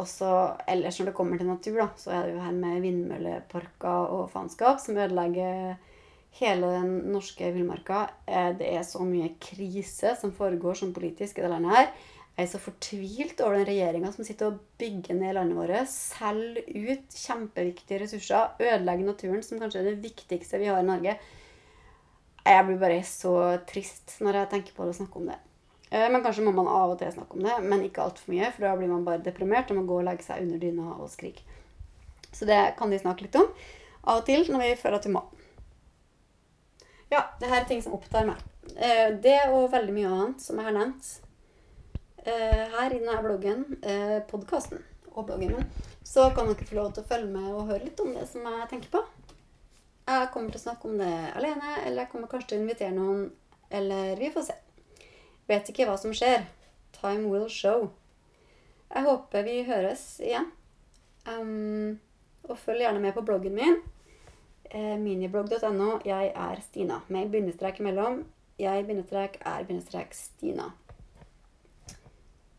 Og 0.00 0.06
så 0.08 0.28
ellers 0.70 0.98
når 0.98 1.10
det 1.10 1.16
kommer 1.16 1.40
til 1.40 1.50
natur, 1.50 1.82
da, 1.82 1.88
så 2.00 2.14
er 2.16 2.22
det 2.26 2.36
jo 2.36 2.44
her 2.44 2.54
med 2.56 2.80
vindmølleparker 2.84 4.14
og 4.16 4.30
faenskap 4.32 4.80
som 4.80 4.96
ødelegger 4.96 5.74
hele 6.38 6.70
den 6.78 6.94
norske 7.12 7.50
villmarka. 7.52 8.06
Eh, 8.24 8.54
det 8.56 8.70
er 8.72 8.86
så 8.88 9.04
mye 9.04 9.34
krise 9.42 10.14
som 10.20 10.32
foregår 10.32 10.80
som 10.80 10.94
politisk 10.96 11.38
i 11.38 11.44
det 11.44 11.52
landet 11.52 11.76
her. 11.76 11.92
Jeg 12.32 12.46
er 12.46 12.48
så 12.54 12.62
fortvilt 12.64 13.42
over 13.44 13.58
den 13.58 13.68
regjeringa 13.68 14.08
som 14.14 14.24
sitter 14.24 14.48
og 14.48 14.60
bygger 14.80 15.18
ned 15.18 15.36
landet 15.36 15.58
vårt. 15.58 15.92
Selger 15.92 16.64
ut 16.64 17.20
kjempeviktige 17.26 18.00
ressurser. 18.06 18.56
Ødelegger 18.56 19.10
naturen, 19.10 19.44
som 19.44 19.60
kanskje 19.60 19.82
er 19.82 19.90
det 19.90 20.00
viktigste 20.00 20.62
vi 20.62 20.72
har 20.72 20.80
i 20.80 20.88
Norge. 20.88 21.18
Jeg 22.42 22.66
blir 22.66 22.80
bare 22.80 23.02
så 23.06 23.34
trist 23.68 24.16
når 24.24 24.40
jeg 24.40 24.54
tenker 24.56 24.74
på 24.74 24.86
det 24.86 24.94
og 24.94 25.02
snakker 25.02 25.20
om 25.20 25.28
det. 25.34 25.42
Eh, 25.92 26.08
men 26.08 26.24
kanskje 26.24 26.46
må 26.46 26.54
man 26.56 26.70
av 26.72 26.94
og 26.94 26.98
til 27.00 27.12
snakke 27.12 27.36
om 27.36 27.44
det, 27.44 27.58
men 27.68 27.84
ikke 27.86 28.06
altfor 28.06 28.32
mye. 28.32 28.50
For 28.54 28.66
da 28.66 28.74
blir 28.80 28.90
man 28.90 29.04
bare 29.06 29.24
deprimert 29.24 29.70
og 29.70 29.80
må 29.80 29.86
gå 29.90 30.00
og 30.00 30.08
legge 30.08 30.26
seg 30.26 30.46
under 30.46 30.62
dyna 30.62 30.96
og 30.96 31.10
skrike. 31.12 31.44
Så 32.32 32.48
det 32.48 32.60
kan 32.78 32.90
de 32.90 33.00
snakke 33.00 33.26
litt 33.26 33.36
om 33.36 33.50
av 34.02 34.22
og 34.22 34.24
til 34.26 34.48
når 34.50 34.64
vi 34.64 34.78
føler 34.80 34.98
at 34.98 35.06
vi 35.06 35.12
må. 35.14 35.20
Ja, 37.12 37.26
det 37.38 37.50
her 37.50 37.60
er 37.60 37.68
ting 37.68 37.82
som 37.84 37.92
opptar 37.98 38.24
meg. 38.26 38.40
Eh, 38.72 39.12
det 39.20 39.36
og 39.52 39.68
veldig 39.74 39.94
mye 39.94 40.14
annet 40.16 40.42
som 40.42 40.58
jeg 40.58 40.70
har 40.70 40.78
nevnt 40.78 41.12
Eh, 42.24 42.66
her 42.70 42.92
i 42.94 42.98
denne 43.00 43.18
bloggen, 43.18 43.64
podkasten 44.30 44.78
og 45.10 45.24
bloggen 45.26 45.56
min, 45.56 45.64
så 46.06 46.28
kan 46.30 46.46
dere 46.46 46.66
få 46.68 46.76
lov 46.76 46.92
til 46.94 47.02
å 47.02 47.08
følge 47.08 47.30
med 47.32 47.48
og 47.50 47.66
høre 47.72 47.88
litt 47.88 48.02
om 48.04 48.12
det 48.14 48.28
som 48.30 48.44
jeg 48.46 48.68
tenker 48.70 48.92
på. 48.92 49.00
Jeg 50.06 50.28
kommer 50.30 50.54
til 50.54 50.60
å 50.60 50.62
snakke 50.62 50.86
om 50.86 51.00
det 51.00 51.10
alene, 51.34 51.72
eller 51.82 52.04
jeg 52.04 52.10
kommer 52.12 52.30
kanskje 52.30 52.52
til 52.52 52.60
å 52.60 52.62
invitere 52.62 52.94
noen. 52.94 53.24
Eller 53.74 54.14
vi 54.20 54.30
får 54.30 54.46
se. 54.52 54.56
Vet 55.50 55.68
ikke 55.72 55.86
hva 55.88 55.96
som 56.00 56.14
skjer. 56.16 56.46
Time 56.96 57.30
will 57.30 57.48
show. 57.50 57.90
Jeg 58.92 59.06
håper 59.08 59.46
vi 59.46 59.62
høres 59.66 60.04
igjen. 60.22 60.50
Um, 61.26 61.98
og 62.48 62.58
følg 62.58 62.84
gjerne 62.84 63.02
med 63.02 63.14
på 63.16 63.24
bloggen 63.26 63.56
min. 63.56 63.80
Eh, 64.72 64.96
miniblogg.no. 65.00 65.98
Jeg 66.04 66.32
er 66.34 66.62
Stina. 66.64 67.00
Med 67.08 67.30
bindestrek 67.32 67.80
imellom. 67.80 68.22
Jeg 68.58 68.86
bindestrek 68.86 69.38
er 69.40 69.66
bindestrek 69.68 70.14
Stina. 70.16 70.70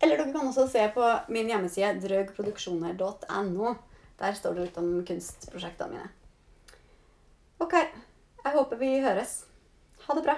Eller 0.04 0.20
dere 0.20 0.34
kan 0.34 0.50
også 0.50 0.68
se 0.68 0.84
på 0.94 1.10
min 1.32 1.48
hjemmeside 1.48 1.96
drøgproduksjoner.no. 2.04 3.76
Der 4.20 4.36
står 4.38 4.58
det 4.58 4.68
litt 4.68 4.80
om 4.82 4.90
kunstprosjektene 5.08 5.96
mine. 5.96 6.10
Ok. 7.64 7.78
Jeg 8.44 8.58
håper 8.58 8.82
vi 8.82 8.98
høres. 9.04 9.46
Ha 10.04 10.18
det 10.18 10.26
bra. 10.26 10.36